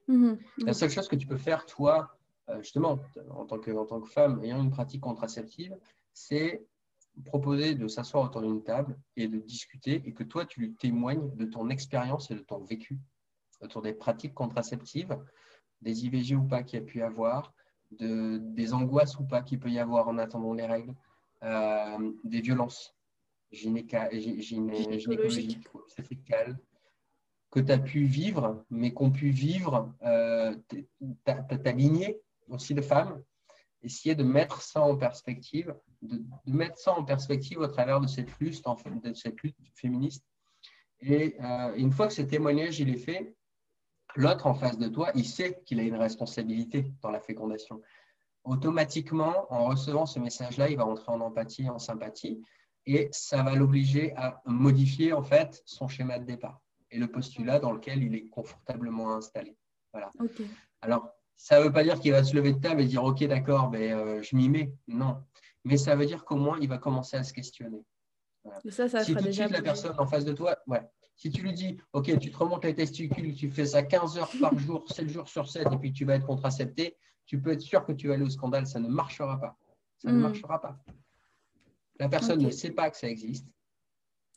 Mhm. 0.08 0.38
La 0.58 0.72
seule 0.72 0.90
chose 0.90 1.06
que 1.06 1.16
tu 1.16 1.26
peux 1.26 1.36
faire, 1.36 1.66
toi, 1.66 2.18
euh, 2.48 2.62
justement, 2.62 2.98
en 3.30 3.44
tant, 3.44 3.58
que, 3.58 3.70
en 3.70 3.84
tant 3.84 4.00
que 4.00 4.08
femme 4.08 4.42
ayant 4.42 4.62
une 4.62 4.70
pratique 4.70 5.02
contraceptive, 5.02 5.76
c'est 6.12 6.66
proposer 7.26 7.74
de 7.74 7.88
s'asseoir 7.88 8.24
autour 8.24 8.42
d'une 8.42 8.62
table 8.62 8.98
et 9.16 9.28
de 9.28 9.38
discuter 9.38 10.02
et 10.04 10.12
que 10.12 10.24
toi, 10.24 10.46
tu 10.46 10.60
lui 10.60 10.74
témoignes 10.74 11.34
de 11.36 11.44
ton 11.44 11.68
expérience 11.68 12.30
et 12.30 12.34
de 12.34 12.40
ton 12.40 12.58
vécu 12.58 12.98
autour 13.60 13.82
des 13.82 13.92
pratiques 13.92 14.34
contraceptives, 14.34 15.18
des 15.82 16.06
IVG 16.06 16.36
ou 16.36 16.44
pas 16.44 16.62
qu'il 16.62 16.78
y 16.78 16.82
a 16.82 16.84
pu 16.84 16.98
y 16.98 17.02
avoir, 17.02 17.52
de, 17.90 18.38
des 18.38 18.72
angoisses 18.72 19.18
ou 19.18 19.24
pas 19.24 19.42
qu'il 19.42 19.58
peut 19.58 19.70
y 19.70 19.78
avoir 19.78 20.08
en 20.08 20.18
attendant 20.18 20.52
les 20.52 20.66
règles, 20.66 20.94
euh, 21.42 22.12
des 22.24 22.40
violences 22.40 22.94
gynécologiques, 23.50 25.66
obstétricales, 25.74 26.58
que 27.50 27.60
tu 27.60 27.72
as 27.72 27.78
pu 27.78 28.04
vivre, 28.04 28.64
mais 28.70 28.92
qu'ont 28.92 29.10
pu 29.10 29.30
vivre 29.30 29.94
euh, 30.02 30.54
ta, 31.24 31.72
lignée 31.72 32.20
aussi 32.48 32.74
de 32.74 32.82
femmes, 32.82 33.22
essayer 33.82 34.14
de 34.14 34.24
mettre 34.24 34.60
ça 34.60 34.82
en 34.82 34.96
perspective, 34.96 35.74
de, 36.02 36.22
mettre 36.46 36.78
ça 36.78 36.92
en 36.92 37.04
perspective 37.04 37.58
au 37.58 37.66
travers 37.66 38.00
de 38.00 38.06
cette 38.06 38.30
lutte, 38.38 38.62
de 39.02 39.14
cette 39.14 39.40
lutte 39.42 39.56
féministe. 39.74 40.24
Et 41.00 41.36
euh, 41.40 41.74
une 41.76 41.92
fois 41.92 42.08
que 42.08 42.12
ce 42.12 42.22
témoignage 42.22 42.80
il 42.80 42.90
est 42.90 42.98
fait, 42.98 43.34
l'autre 44.16 44.46
en 44.46 44.54
face 44.54 44.78
de 44.78 44.88
toi, 44.88 45.10
il 45.14 45.24
sait 45.24 45.62
qu'il 45.64 45.80
a 45.80 45.84
une 45.84 45.96
responsabilité 45.96 46.92
dans 47.02 47.10
la 47.10 47.20
fécondation. 47.20 47.80
automatiquement, 48.44 49.46
en 49.52 49.66
recevant 49.66 50.06
ce 50.06 50.18
message-là, 50.18 50.70
il 50.70 50.76
va 50.76 50.86
entrer 50.86 51.12
en 51.12 51.20
empathie, 51.20 51.68
en 51.68 51.78
sympathie, 51.78 52.42
et 52.86 53.08
ça 53.12 53.42
va 53.42 53.54
l'obliger 53.54 54.14
à 54.16 54.42
modifier 54.46 55.12
en 55.12 55.22
fait 55.22 55.62
son 55.66 55.88
schéma 55.88 56.18
de 56.18 56.24
départ 56.24 56.60
et 56.90 56.98
le 56.98 57.08
postulat 57.08 57.58
dans 57.58 57.72
lequel 57.72 58.02
il 58.02 58.14
est 58.14 58.28
confortablement 58.28 59.14
installé. 59.14 59.56
Voilà. 59.92 60.10
Alors, 60.80 61.10
ça 61.36 61.58
ne 61.58 61.64
veut 61.64 61.72
pas 61.72 61.84
dire 61.84 62.00
qu'il 62.00 62.12
va 62.12 62.24
se 62.24 62.34
lever 62.34 62.52
de 62.52 62.60
table 62.60 62.80
et 62.80 62.86
dire 62.86 63.04
Ok, 63.04 63.22
d'accord, 63.24 63.68
ben, 63.68 63.92
euh, 63.92 64.22
je 64.22 64.36
m'y 64.36 64.48
mets. 64.48 64.72
Non. 64.86 65.22
Mais 65.64 65.76
ça 65.76 65.96
veut 65.96 66.06
dire 66.06 66.24
qu'au 66.24 66.36
moins, 66.36 66.58
il 66.60 66.68
va 66.68 66.78
commencer 66.78 67.16
à 67.16 67.22
se 67.22 67.32
questionner. 67.32 67.84
Ça, 68.70 68.88
ça 68.88 69.04
si 69.04 69.14
tout 69.14 69.22
de 69.22 69.30
suite, 69.30 69.50
la 69.50 69.62
personne 69.62 69.94
en 69.98 70.06
face 70.06 70.24
de 70.24 70.32
toi, 70.32 70.56
ouais, 70.66 70.82
si 71.16 71.30
tu 71.30 71.42
lui 71.42 71.52
dis 71.52 71.78
Ok, 71.92 72.18
tu 72.18 72.30
te 72.30 72.36
remontes 72.36 72.64
les 72.64 72.74
testicules, 72.74 73.34
tu 73.34 73.50
fais 73.50 73.66
ça 73.66 73.82
15 73.82 74.18
heures 74.18 74.30
par 74.40 74.58
jour, 74.58 74.84
7 74.90 75.08
jours 75.08 75.28
sur 75.28 75.48
7, 75.48 75.66
et 75.72 75.76
puis 75.76 75.92
tu 75.92 76.04
vas 76.04 76.14
être 76.14 76.26
contracepté, 76.26 76.96
tu 77.26 77.40
peux 77.40 77.52
être 77.52 77.60
sûr 77.60 77.84
que 77.84 77.92
tu 77.92 78.08
vas 78.08 78.14
aller 78.14 78.24
au 78.24 78.30
scandale. 78.30 78.66
Ça 78.66 78.80
ne 78.80 78.88
marchera 78.88 79.38
pas. 79.38 79.56
Ça 79.98 80.10
ne 80.10 80.16
hmm. 80.16 80.22
marchera 80.22 80.60
pas. 80.60 80.78
La 81.98 82.08
personne 82.08 82.40
ne 82.40 82.50
sait 82.50 82.70
pas 82.70 82.90
que 82.90 82.96
ça 82.96 83.08
existe. 83.08 83.46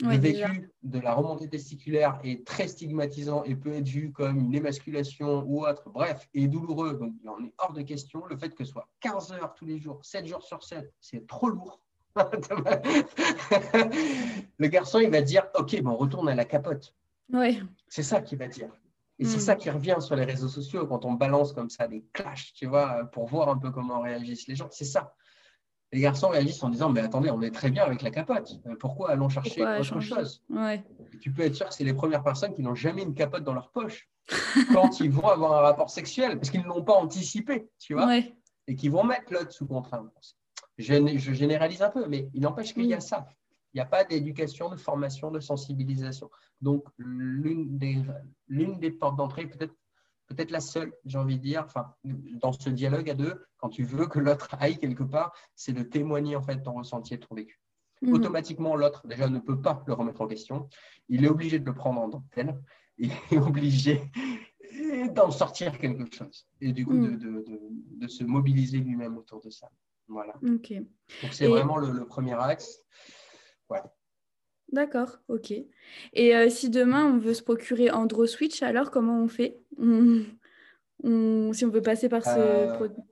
Le 0.02 0.18
vécu 0.18 0.72
de 0.84 1.00
la 1.00 1.14
remontée 1.14 1.48
testiculaire 1.48 2.20
est 2.24 2.46
très 2.46 2.68
stigmatisant 2.68 3.44
et 3.44 3.56
peut 3.56 3.74
être 3.74 3.88
vu 3.88 4.12
comme 4.12 4.40
une 4.40 4.56
émasculation 4.56 5.44
ou 5.48 5.66
autre, 5.66 5.90
bref, 5.90 6.28
et 6.34 6.48
douloureux. 6.48 6.94
Donc, 6.94 7.14
il 7.22 7.30
en 7.30 7.44
est 7.44 7.54
hors 7.60 7.74
de 7.74 7.82
question. 7.82 8.26
Le 8.26 8.38
fait 8.38 8.50
que 8.50 8.64
ce 8.64 8.72
soit 8.72 8.88
15 9.02 9.34
heures 9.34 9.54
tous 9.54 9.66
les 9.66 9.78
jours, 9.78 10.00
7 10.04 10.26
jours 10.26 10.44
sur 10.44 10.64
7, 10.64 10.92
c'est 11.00 11.28
trop 11.28 11.50
lourd. 11.50 11.80
le 14.58 14.68
garçon, 14.68 15.00
il 15.00 15.10
va 15.10 15.22
dire 15.22 15.44
Ok, 15.56 15.80
bon, 15.82 15.92
on 15.92 15.98
retourne 15.98 16.28
à 16.30 16.36
la 16.36 16.46
capote. 16.46 16.94
Ouais. 17.32 17.60
C'est 17.88 18.04
ça 18.04 18.22
qu'il 18.22 18.38
va 18.38 18.48
dire. 18.48 18.70
Et 19.20 19.26
c'est 19.26 19.38
hmm. 19.38 19.42
ça 19.42 19.56
qui 19.56 19.70
revient 19.70 19.98
sur 20.00 20.16
les 20.16 20.26
réseaux 20.26 20.48
sociaux 20.48 20.88
quand 20.88 21.06
on 21.06 21.14
balance 21.14 21.54
comme 21.54 21.70
ça 21.70 21.88
des 21.88 22.04
clashs, 22.12 22.54
tu 22.54 22.66
vois, 22.66 23.06
pour 23.06 23.28
voir 23.28 23.50
un 23.50 23.58
peu 23.58 23.70
comment 23.70 24.02
réagissent 24.02 24.48
les 24.48 24.56
gens. 24.56 24.68
C'est 24.72 24.84
ça 24.84 25.14
les 25.92 26.02
garçons 26.02 26.30
réagissent 26.30 26.64
en 26.64 26.70
disant 26.70 26.90
Mais 26.90 27.02
attendez, 27.02 27.30
on 27.32 27.42
est 27.42 27.52
très 27.52 27.70
bien 27.70 27.84
avec 27.84 28.02
la 28.02 28.12
capote. 28.12 28.60
Euh, 28.66 28.76
pourquoi 28.80 29.12
allons 29.12 29.30
chercher 29.30 29.64
autre 29.64 30.00
chose? 30.00 30.44
Tu 31.22 31.32
peux 31.32 31.44
être 31.44 31.56
sûr 31.56 31.68
que 31.68 31.74
c'est 31.74 31.84
les 31.84 31.94
premières 31.94 32.24
personnes 32.24 32.54
qui 32.54 32.62
n'ont 32.62 32.76
jamais 32.76 33.04
une 33.04 33.14
capote 33.14 33.44
dans 33.44 33.54
leur 33.54 33.72
poche 33.72 34.10
quand 34.74 35.00
ils 35.00 35.12
vont 35.12 35.28
avoir 35.28 35.54
un 35.54 35.62
rapport 35.62 35.90
sexuel, 35.90 36.38
parce 36.38 36.50
qu'ils 36.50 36.62
ne 36.62 36.68
l'ont 36.68 36.84
pas 36.84 36.94
anticipé, 36.94 37.70
tu 37.80 37.94
vois, 37.94 38.16
et 38.68 38.76
qui 38.76 38.90
vont 38.90 39.04
mettre 39.04 39.34
l'autre 39.34 39.52
sous 39.52 39.68
contrainte. 39.68 40.12
Je, 40.78 41.18
je, 41.18 41.34
généralise 41.34 41.82
un 41.82 41.90
peu, 41.90 42.08
mais 42.08 42.30
il 42.34 42.42
n'empêche 42.42 42.74
qu'il 42.74 42.86
y 42.86 42.94
a 42.94 43.02
ça. 43.02 43.26
Il 43.74 43.78
n'y 43.78 43.82
a 43.82 43.86
pas 43.86 44.04
d'éducation, 44.04 44.70
de 44.70 44.78
formation, 44.78 45.32
de 45.32 45.40
sensibilisation. 45.40 46.30
Donc, 46.62 46.86
l'une 46.98 47.78
des, 47.78 47.98
des 48.50 48.92
portes 48.92 49.18
d'entrée, 49.18 49.48
peut-être 49.48 49.74
peut-être 50.34 50.52
la 50.52 50.60
seule, 50.60 50.94
j'ai 51.06 51.18
envie 51.18 51.38
de 51.38 51.42
dire, 51.42 51.64
enfin, 51.66 51.94
dans 52.04 52.52
ce 52.52 52.70
dialogue 52.70 53.10
à 53.10 53.14
deux, 53.14 53.46
quand 53.58 53.70
tu 53.70 53.84
veux 53.84 54.08
que 54.08 54.20
l'autre 54.20 54.56
aille 54.60 54.78
quelque 54.78 55.04
part, 55.04 55.34
c'est 55.56 55.74
de 55.74 55.84
témoigner 55.84 56.36
en 56.36 56.42
fait 56.42 56.62
ton 56.64 56.74
ressenti 56.74 57.14
et 57.14 57.20
ton 57.20 57.36
vécu. 57.36 57.60
Mhm. 58.02 58.14
Automatiquement, 58.14 58.76
l'autre 58.76 59.08
déjà 59.08 59.30
ne 59.30 59.40
peut 59.40 59.62
pas 59.62 59.84
le 59.88 59.94
remettre 59.94 60.22
en 60.22 60.28
question. 60.28 60.68
Il 61.10 61.26
est 61.26 61.30
obligé 61.30 61.60
de 61.60 61.66
le 61.66 61.74
prendre 61.74 62.02
en 62.02 62.08
dentelle. 62.08 62.60
Il 62.98 63.12
est 63.32 63.38
obligé 63.38 64.12
d'en 65.14 65.32
sortir 65.32 65.78
quelque 65.78 66.14
chose 66.16 66.48
et 66.62 66.72
du 66.72 66.86
coup 66.86 66.94
de, 66.94 67.10
mhm. 67.10 67.44
de, 67.98 68.08
se 68.08 68.24
mobiliser 68.24 68.78
lui-même 68.78 69.18
autour 69.18 69.42
de 69.42 69.50
ça. 69.50 69.70
Voilà. 70.08 70.34
Donc 70.42 70.72
c'est 71.32 71.48
vraiment 71.48 71.78
le, 71.78 72.06
premier 72.06 72.34
axe. 72.34 72.82
Ouais. 73.70 73.82
D'accord, 74.72 75.20
ok. 75.28 75.52
Et 76.14 76.36
euh, 76.36 76.50
si 76.50 76.70
demain 76.70 77.06
on 77.06 77.18
veut 77.18 77.34
se 77.34 77.44
procurer 77.44 77.92
Andro 77.92 78.26
Switch, 78.26 78.64
alors 78.64 78.90
comment 78.90 79.22
on 79.22 79.28
fait? 79.28 79.60
Si 79.78 81.66
on 81.66 81.70
veut 81.70 81.82
passer 81.82 82.08
par 82.08 82.24
ce 82.24 82.30
euh, 82.38 82.74
produit 82.76 83.04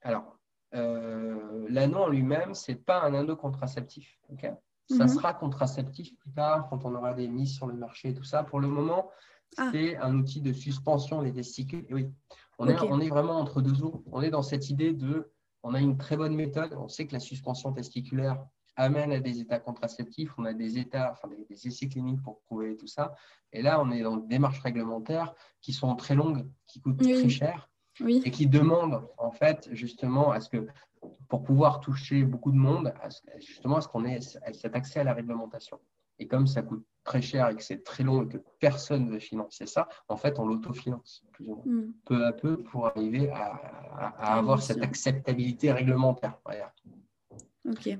Alors, 0.00 0.38
euh, 0.74 1.66
l'anneau 1.68 1.98
en 1.98 2.08
lui-même, 2.08 2.54
ce 2.54 2.72
n'est 2.72 2.78
pas 2.78 3.02
un 3.02 3.14
anneau 3.14 3.36
contraceptif. 3.36 4.18
ok? 4.30 4.50
Ça 4.88 5.04
mhm. 5.04 5.08
sera 5.08 5.34
contraceptif 5.34 6.16
plus 6.18 6.32
tard 6.32 6.66
quand 6.68 6.84
on 6.84 6.94
aura 6.94 7.14
des 7.14 7.28
mises 7.28 7.54
sur 7.54 7.66
le 7.66 7.74
marché 7.74 8.08
et 8.08 8.14
tout 8.14 8.24
ça. 8.24 8.42
Pour 8.42 8.60
le 8.60 8.66
moment, 8.66 9.10
ah. 9.56 9.70
c'est 9.72 9.96
un 9.98 10.16
outil 10.16 10.40
de 10.40 10.52
suspension 10.52 11.22
des 11.22 11.32
testicules. 11.32 11.86
oui, 11.90 12.10
on, 12.58 12.68
est, 12.68 12.80
on 12.80 13.00
est 13.00 13.08
vraiment 13.08 13.38
entre 13.38 13.62
deux 13.62 13.82
eaux. 13.84 14.02
On 14.10 14.20
est 14.22 14.30
dans 14.30 14.42
cette 14.42 14.68
idée 14.68 14.92
de 14.92 15.30
on 15.62 15.74
a 15.74 15.80
une 15.80 15.96
très 15.96 16.16
bonne 16.16 16.34
méthode. 16.34 16.74
On 16.74 16.88
sait 16.88 17.06
que 17.06 17.12
la 17.12 17.20
suspension 17.20 17.72
testiculaire 17.72 18.44
amène 18.76 19.12
à 19.12 19.20
des 19.20 19.40
états 19.40 19.58
contraceptifs, 19.58 20.32
on 20.38 20.44
a 20.44 20.52
des 20.52 20.78
états, 20.78 21.12
enfin 21.12 21.28
des, 21.28 21.66
essais 21.66 21.88
cliniques 21.88 22.22
pour 22.22 22.40
prouver 22.42 22.76
tout 22.76 22.86
ça. 22.86 23.14
Et 23.52 23.62
là, 23.62 23.80
on 23.80 23.90
est 23.90 24.02
dans 24.02 24.16
des 24.16 24.28
démarches 24.28 24.60
réglementaires 24.60 25.34
qui 25.60 25.72
sont 25.72 25.94
très 25.96 26.14
longues, 26.14 26.46
qui 26.66 26.80
coûtent 26.80 27.02
très 27.02 27.28
cher 27.28 27.68
et 28.00 28.30
qui 28.30 28.46
demandent 28.46 29.06
en 29.18 29.30
fait 29.30 29.68
justement 29.72 30.30
à 30.30 30.40
ce 30.40 30.48
que 30.48 30.66
pour 31.28 31.42
pouvoir 31.42 31.80
toucher 31.80 32.24
beaucoup 32.24 32.52
de 32.52 32.56
monde, 32.56 32.94
justement 33.38 33.76
à 33.76 33.80
ce 33.80 33.88
qu'on 33.88 34.04
ait 34.04 34.20
cet 34.20 34.76
accès 34.76 35.00
à 35.00 35.04
la 35.04 35.14
réglementation. 35.14 35.80
Et 36.18 36.26
comme 36.26 36.46
ça 36.46 36.62
coûte 36.62 36.86
très 37.04 37.20
cher 37.20 37.48
et 37.48 37.56
que 37.56 37.62
c'est 37.62 37.82
très 37.82 38.04
long 38.04 38.22
et 38.22 38.28
que 38.28 38.38
personne 38.60 39.06
ne 39.06 39.12
veut 39.12 39.18
financer 39.18 39.66
ça, 39.66 39.88
en 40.08 40.16
fait, 40.16 40.38
on 40.38 40.46
l'autofinance 40.46 41.24
plus 41.32 41.48
ou 41.48 41.56
moins, 41.56 41.64
mm. 41.66 41.92
peu 42.04 42.26
à 42.26 42.32
peu 42.32 42.58
pour 42.58 42.86
arriver 42.86 43.28
à, 43.30 44.34
avoir 44.36 44.62
cette 44.62 44.82
acceptabilité 44.82 45.72
réglementaire. 45.72 46.38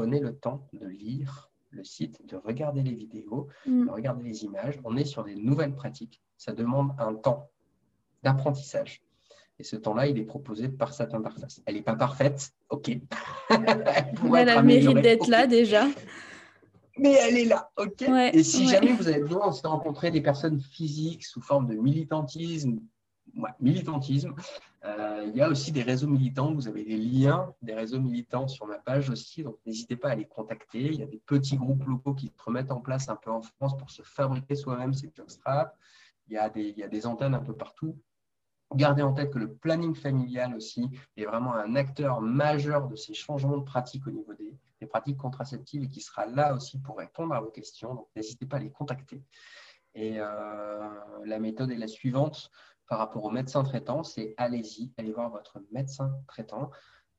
prenez 0.00 0.20
le 0.20 0.34
temps 0.34 0.66
de 0.72 0.86
lire 0.86 1.50
le 1.72 1.84
site, 1.84 2.26
de 2.26 2.36
regarder 2.36 2.82
les 2.82 2.94
vidéos, 2.94 3.48
mm. 3.66 3.84
de 3.84 3.90
regarder 3.90 4.24
les 4.24 4.44
images. 4.44 4.80
On 4.82 4.96
est 4.96 5.04
sur 5.04 5.24
des 5.24 5.34
nouvelles 5.34 5.74
pratiques. 5.74 6.22
Ça 6.38 6.52
demande 6.52 6.92
un 6.98 7.12
temps 7.12 7.50
d'apprentissage. 8.22 9.02
Et 9.58 9.62
ce 9.62 9.76
temps-là, 9.76 10.06
il 10.06 10.16
est 10.18 10.24
proposé 10.24 10.70
par 10.70 10.94
cette 10.94 11.12
interface. 11.12 11.60
Elle 11.66 11.74
n'est 11.74 11.82
pas 11.82 11.96
parfaite, 11.96 12.50
ok. 12.70 12.88
elle, 13.50 14.48
a 14.48 14.56
le 14.56 14.62
mérite 14.62 15.02
d'être 15.02 15.28
là 15.28 15.46
déjà. 15.46 15.86
Mais 16.96 17.12
elle 17.12 17.36
est 17.36 17.44
là, 17.44 17.70
ok. 17.76 18.00
Et 18.32 18.42
si 18.42 18.68
jamais 18.68 18.94
vous 18.94 19.06
avez 19.06 19.20
besoin 19.20 19.50
de 19.50 19.66
rencontrer 19.66 20.10
des 20.10 20.22
personnes 20.22 20.62
physiques 20.62 21.26
sous 21.26 21.42
forme 21.42 21.66
de 21.66 21.74
militantisme, 21.74 22.78
militantisme. 23.60 24.34
Euh, 24.84 25.24
il 25.28 25.36
y 25.36 25.42
a 25.42 25.48
aussi 25.48 25.72
des 25.72 25.82
réseaux 25.82 26.08
militants. 26.08 26.54
Vous 26.54 26.68
avez 26.68 26.84
des 26.84 26.96
liens 26.96 27.54
des 27.62 27.74
réseaux 27.74 28.00
militants 28.00 28.48
sur 28.48 28.66
ma 28.66 28.78
page 28.78 29.10
aussi. 29.10 29.42
Donc, 29.42 29.56
n'hésitez 29.66 29.96
pas 29.96 30.10
à 30.10 30.14
les 30.14 30.26
contacter. 30.26 30.82
Il 30.82 30.96
y 30.96 31.02
a 31.02 31.06
des 31.06 31.20
petits 31.24 31.56
groupes 31.56 31.84
locaux 31.84 32.14
qui 32.14 32.28
se 32.28 32.42
remettent 32.44 32.72
en 32.72 32.80
place 32.80 33.08
un 33.08 33.16
peu 33.16 33.30
en 33.30 33.42
France 33.42 33.76
pour 33.76 33.90
se 33.90 34.02
fabriquer 34.02 34.54
soi-même 34.54 34.94
ces 34.94 35.12
jockstraps. 35.14 35.74
Il 36.28 36.34
y, 36.34 36.38
a 36.38 36.48
des, 36.48 36.68
il 36.68 36.78
y 36.78 36.82
a 36.82 36.88
des 36.88 37.06
antennes 37.06 37.34
un 37.34 37.40
peu 37.40 37.54
partout. 37.54 37.96
Gardez 38.74 39.02
en 39.02 39.12
tête 39.12 39.32
que 39.32 39.38
le 39.38 39.52
planning 39.52 39.96
familial 39.96 40.54
aussi 40.54 40.88
est 41.16 41.24
vraiment 41.24 41.54
un 41.54 41.74
acteur 41.74 42.20
majeur 42.20 42.86
de 42.86 42.94
ces 42.94 43.14
changements 43.14 43.58
de 43.58 43.64
pratiques 43.64 44.06
au 44.06 44.12
niveau 44.12 44.32
des, 44.34 44.56
pratiques 44.86 45.18
contraceptives 45.18 45.82
et 45.82 45.88
qui 45.88 46.00
sera 46.00 46.24
là 46.24 46.54
aussi 46.54 46.78
pour 46.78 46.98
répondre 46.98 47.34
à 47.34 47.40
vos 47.40 47.50
questions. 47.50 47.94
Donc, 47.94 48.08
n'hésitez 48.14 48.46
pas 48.46 48.56
à 48.56 48.60
les 48.60 48.70
contacter. 48.70 49.22
Et 49.94 50.14
euh, 50.18 50.88
la 51.24 51.38
méthode 51.40 51.70
est 51.72 51.76
la 51.76 51.88
suivante 51.88 52.50
par 52.90 52.98
rapport 52.98 53.24
au 53.24 53.30
médecin 53.30 53.62
traitant, 53.62 54.02
c'est 54.02 54.34
allez-y, 54.36 54.90
allez 54.98 55.12
voir 55.12 55.30
votre 55.30 55.62
médecin 55.70 56.12
traitant 56.26 56.72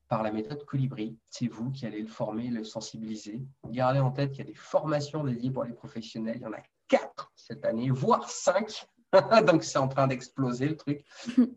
par 0.06 0.22
la 0.22 0.30
méthode 0.30 0.66
Colibri. 0.66 1.18
C'est 1.30 1.48
vous 1.48 1.70
qui 1.70 1.86
allez 1.86 2.02
le 2.02 2.08
former, 2.08 2.48
le 2.48 2.62
sensibiliser. 2.62 3.40
Gardez 3.70 3.98
en 3.98 4.10
tête 4.10 4.32
qu'il 4.32 4.40
y 4.40 4.48
a 4.48 4.50
des 4.50 4.54
formations 4.54 5.24
dédiées 5.24 5.50
pour 5.50 5.64
les 5.64 5.72
professionnels. 5.72 6.36
Il 6.36 6.42
y 6.42 6.46
en 6.46 6.52
a 6.52 6.60
quatre 6.88 7.32
cette 7.34 7.64
année, 7.64 7.88
voire 7.88 8.28
cinq. 8.28 8.86
Donc, 9.46 9.64
c'est 9.64 9.78
en 9.78 9.88
train 9.88 10.06
d'exploser 10.08 10.68
le 10.68 10.76
truc 10.76 11.06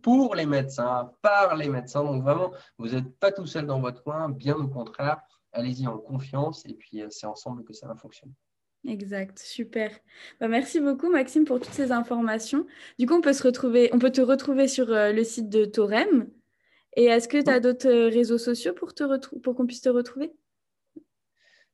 pour 0.02 0.34
les 0.34 0.46
médecins, 0.46 1.12
par 1.22 1.58
les 1.58 1.68
médecins. 1.68 2.06
Donc, 2.06 2.24
vraiment, 2.24 2.54
vous 2.78 2.88
n'êtes 2.88 3.20
pas 3.20 3.34
tout 3.34 3.46
seul 3.46 3.66
dans 3.66 3.82
votre 3.82 4.02
coin, 4.02 4.30
bien 4.30 4.56
au 4.56 4.70
contraire. 4.70 5.20
Allez-y 5.52 5.88
en 5.88 5.98
confiance 5.98 6.66
et 6.66 6.74
puis 6.74 7.02
euh, 7.02 7.08
c'est 7.10 7.28
ensemble 7.28 7.66
que 7.66 7.74
ça 7.74 7.86
va 7.88 7.96
fonctionner. 7.96 8.34
Exact, 8.88 9.40
super. 9.40 9.92
Bah, 10.40 10.48
merci 10.48 10.80
beaucoup 10.80 11.10
Maxime 11.10 11.46
pour 11.46 11.60
toutes 11.60 11.74
ces 11.74 11.92
informations. 11.92 12.66
Du 13.00 13.08
coup, 13.08 13.16
on 13.16 13.22
peut, 13.22 13.34
se 13.34 13.44
retrouver, 13.44 13.90
on 13.94 14.00
peut 14.00 14.12
te 14.12 14.22
retrouver 14.22 14.68
sur 14.68 14.92
euh, 14.92 15.12
le 15.12 15.24
site 15.24 15.50
de 15.50 15.66
Torem. 15.66 16.30
Et 16.96 17.06
est-ce 17.06 17.28
que 17.28 17.42
tu 17.42 17.50
as 17.50 17.60
d'autres 17.60 17.90
euh, 17.90 18.10
réseaux 18.10 18.38
sociaux 18.38 18.74
pour, 18.74 18.94
te 18.94 19.04
pour 19.40 19.56
qu'on 19.56 19.66
puisse 19.66 19.82
te 19.82 19.90
retrouver? 19.90 20.34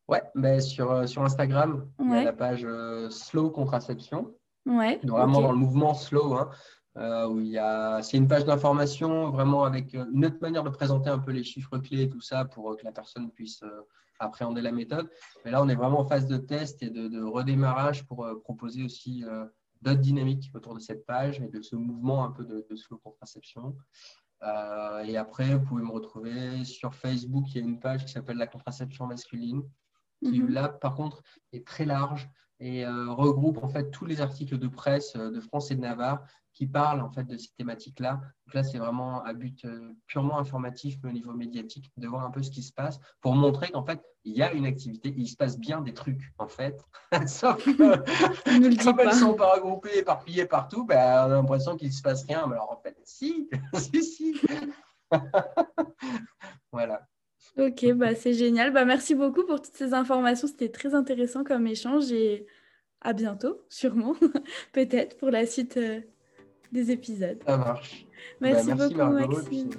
Ouais, 0.08 0.24
mais 0.36 0.60
sur, 0.60 1.08
sur 1.08 1.24
Instagram, 1.24 1.88
il 2.00 2.10
y 2.10 2.14
a 2.16 2.24
la 2.24 2.34
page 2.34 2.68
Slow 3.10 3.50
Contraception. 3.50 4.34
Ouais, 4.66 5.00
vraiment 5.04 5.42
dans 5.42 5.52
le 5.52 5.58
mouvement 5.58 5.94
slow, 5.94 6.34
hein, 6.34 6.50
euh, 6.52 6.56
où 6.96 7.40
il 7.40 7.48
y 7.48 7.58
a, 7.58 8.02
c'est 8.02 8.18
une 8.18 8.28
page 8.28 8.46
d'information 8.46 9.30
vraiment 9.30 9.64
avec 9.64 9.96
euh, 9.96 10.06
une 10.14 10.26
autre 10.26 10.40
manière 10.42 10.64
de 10.64 10.70
présenter 10.70 11.10
un 11.10 11.20
peu 11.20 11.32
les 11.32 11.44
chiffres 11.44 11.78
clés 11.78 12.04
et 12.04 12.10
tout 12.10 12.22
ça 12.22 12.46
pour 12.46 12.72
euh, 12.72 12.76
que 12.76 12.84
la 12.84 12.92
personne 12.92 13.32
puisse 13.32 13.64
appréhender 14.20 14.62
la 14.62 14.72
méthode. 14.72 15.10
Mais 15.46 15.52
là, 15.52 15.64
on 15.64 15.70
est 15.70 15.76
vraiment 15.76 16.02
en 16.02 16.06
phase 16.06 16.28
de 16.28 16.38
test 16.38 16.84
et 16.84 16.90
de, 16.90 17.24
redémarrage 17.24 18.06
pour 18.06 18.28
proposer 18.44 18.84
aussi 18.84 19.24
d'autres 19.82 20.00
dynamiques 20.00 20.52
autour 20.54 20.76
de 20.76 20.80
cette 20.80 21.08
page 21.08 21.42
et 21.42 21.48
de 21.48 21.60
ce 21.64 21.76
mouvement 21.76 22.24
un 22.26 22.32
peu 22.32 22.46
de, 22.46 22.76
slow 22.76 23.00
contraception. 23.00 23.76
et 25.06 25.18
après, 25.18 25.56
vous 25.56 25.66
pouvez 25.66 25.82
me 25.82 25.90
retrouver 25.90 26.64
sur 26.66 26.94
Facebook. 26.94 27.46
Il 27.48 27.56
y 27.56 27.60
a 27.62 27.68
une 27.68 27.80
page 27.80 28.06
qui 28.06 28.12
s'appelle 28.12 28.38
la 28.38 28.46
contraception 28.46 29.08
masculine, 29.08 29.64
qui 30.24 30.40
mhm. 30.40 30.50
là, 30.50 30.70
par 30.70 30.94
contre, 30.94 31.24
est 31.52 31.66
très 31.66 31.86
large 31.86 32.30
et 32.62 32.86
euh, 32.86 33.12
regroupe 33.12 33.58
en 33.64 33.68
fait 33.68 33.90
tous 33.90 34.06
les 34.06 34.22
articles 34.22 34.58
de 34.58 34.68
presse 34.68 35.16
euh, 35.16 35.32
de 35.32 35.40
France 35.42 35.72
et 35.72 35.76
de 35.76 35.82
Navarre 35.82 36.24
qui 36.62 36.68
parlent 36.68 37.02
en 37.02 37.10
fait 37.10 37.24
de 37.24 37.38
ces 37.38 37.50
thématiques-là. 37.58 38.22
Donc 38.46 38.54
là, 38.54 38.64
c'est 38.64 38.78
vraiment 38.78 39.24
à 39.24 39.34
but 39.34 39.66
euh, 39.66 39.94
purement 40.06 40.38
informatif, 40.38 40.96
mais 41.02 41.10
au 41.10 41.12
niveau 41.12 41.34
médiatique, 41.34 41.92
de 41.98 42.08
voir 42.08 42.24
un 42.24 42.30
peu 42.30 42.44
ce 42.44 42.52
qui 42.52 42.62
se 42.62 42.72
passe 42.72 43.00
pour 43.20 43.34
montrer 43.34 43.70
qu'en 43.72 43.84
fait, 43.84 44.00
il 44.26 44.38
y 44.38 44.44
a 44.44 44.54
une 44.54 44.68
activité, 44.68 45.12
il 45.18 45.28
se 45.28 45.36
passe 45.36 45.58
bien 45.58 45.82
des 45.82 45.96
trucs 45.96 46.22
en 46.38 46.48
fait. 46.48 46.80
Sauf 47.26 47.66
que 47.66 47.72
comme 48.84 49.00
elles 49.00 49.08
ne 49.08 49.12
sont 49.12 49.34
pas 49.34 49.56
regroupées, 49.56 49.98
éparpillées 49.98 50.46
partout, 50.46 50.86
ben, 50.86 50.98
on 50.98 51.32
a 51.32 51.36
l'impression 51.38 51.76
qu'il 51.76 51.92
se 51.92 52.04
passe 52.04 52.26
rien. 52.26 52.46
Mais 52.46 52.54
alors 52.54 52.72
en 52.72 52.80
fait, 52.80 52.96
si, 53.06 53.50
si, 53.74 54.04
si. 54.04 54.40
voilà. 56.72 57.08
Ok, 57.58 57.92
bah 57.94 58.14
c'est 58.14 58.34
génial. 58.34 58.72
Bah 58.72 58.86
merci 58.86 59.16
beaucoup 59.16 59.48
pour 59.48 59.64
toutes 59.64 59.76
ces 59.76 59.96
informations. 59.96 60.48
C'était 60.48 60.70
très 60.70 60.94
intéressant 60.94 61.44
comme 61.44 61.66
échange 61.66 62.12
et 62.12 62.46
à 63.02 63.14
bientôt, 63.14 63.66
sûrement, 63.68 64.14
peut-être 64.74 65.18
pour 65.18 65.32
la 65.32 65.48
suite 65.48 65.78
euh, 65.78 66.02
des 66.72 66.92
épisodes. 66.92 67.40
Ça 67.46 67.58
marche. 67.58 68.06
Merci, 68.40 68.74
bah, 68.74 68.88
beaucoup, 68.88 69.12
Maxime. 69.12 69.70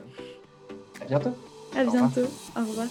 à 1.00 1.05
bientôt. 1.05 1.37
À 1.76 1.85
bientôt. 1.85 2.28
Au 2.57 2.61
revoir. 2.61 2.87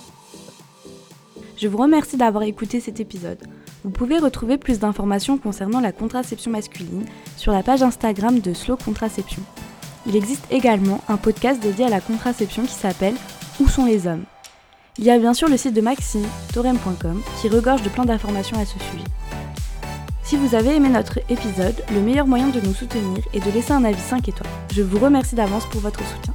Je 1.57 1.67
vous 1.67 1.77
remercie 1.77 2.17
d'avoir 2.17 2.43
écouté 2.43 2.79
cet 2.79 2.99
épisode. 2.99 3.37
Vous 3.83 3.91
pouvez 3.91 4.17
retrouver 4.17 4.57
plus 4.57 4.79
d'informations 4.79 5.37
concernant 5.37 5.79
la 5.79 5.91
contraception 5.91 6.51
masculine 6.51 7.05
sur 7.37 7.51
la 7.51 7.63
page 7.63 7.83
Instagram 7.83 8.39
de 8.39 8.53
Slow 8.53 8.77
Contraception. 8.77 9.41
Il 10.07 10.15
existe 10.15 10.45
également 10.51 11.01
un 11.07 11.17
podcast 11.17 11.61
dédié 11.61 11.85
à 11.85 11.89
la 11.89 12.01
contraception 12.01 12.63
qui 12.63 12.73
s'appelle 12.73 13.15
Où 13.59 13.67
sont 13.67 13.85
les 13.85 14.07
hommes? 14.07 14.23
Il 14.97 15.05
y 15.05 15.11
a 15.11 15.19
bien 15.19 15.33
sûr 15.33 15.47
le 15.47 15.57
site 15.57 15.73
de 15.73 15.81
Maxime, 15.81 16.25
torem.com, 16.53 17.21
qui 17.39 17.49
regorge 17.49 17.81
de 17.81 17.89
plein 17.89 18.05
d'informations 18.05 18.57
à 18.57 18.65
ce 18.65 18.77
sujet. 18.79 19.03
Si 20.31 20.37
vous 20.37 20.55
avez 20.55 20.77
aimé 20.77 20.87
notre 20.87 21.17
épisode, 21.27 21.75
le 21.93 21.99
meilleur 21.99 22.25
moyen 22.25 22.47
de 22.47 22.61
nous 22.61 22.73
soutenir 22.73 23.21
est 23.33 23.45
de 23.45 23.51
laisser 23.51 23.73
un 23.73 23.83
avis 23.83 23.99
5 23.99 24.29
étoiles. 24.29 24.49
Je 24.73 24.81
vous 24.81 24.97
remercie 24.97 25.35
d'avance 25.35 25.65
pour 25.65 25.81
votre 25.81 25.99
soutien. 25.99 26.33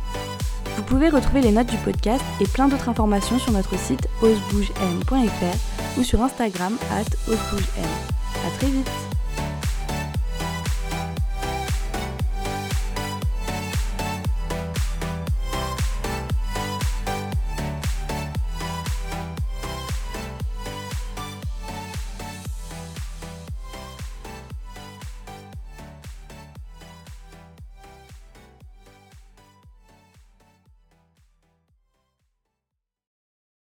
Vous 0.76 0.82
pouvez 0.82 1.08
retrouver 1.08 1.40
les 1.40 1.50
notes 1.50 1.70
du 1.70 1.78
podcast 1.78 2.22
et 2.38 2.46
plein 2.46 2.68
d'autres 2.68 2.90
informations 2.90 3.38
sur 3.38 3.52
notre 3.52 3.78
site 3.78 4.06
osebougem.fr 4.20 5.98
ou 5.98 6.02
sur 6.02 6.22
Instagram 6.22 6.76
at 6.90 7.06
osebougem. 7.26 7.90
A 8.46 8.58
très 8.58 8.66
vite 8.66 9.05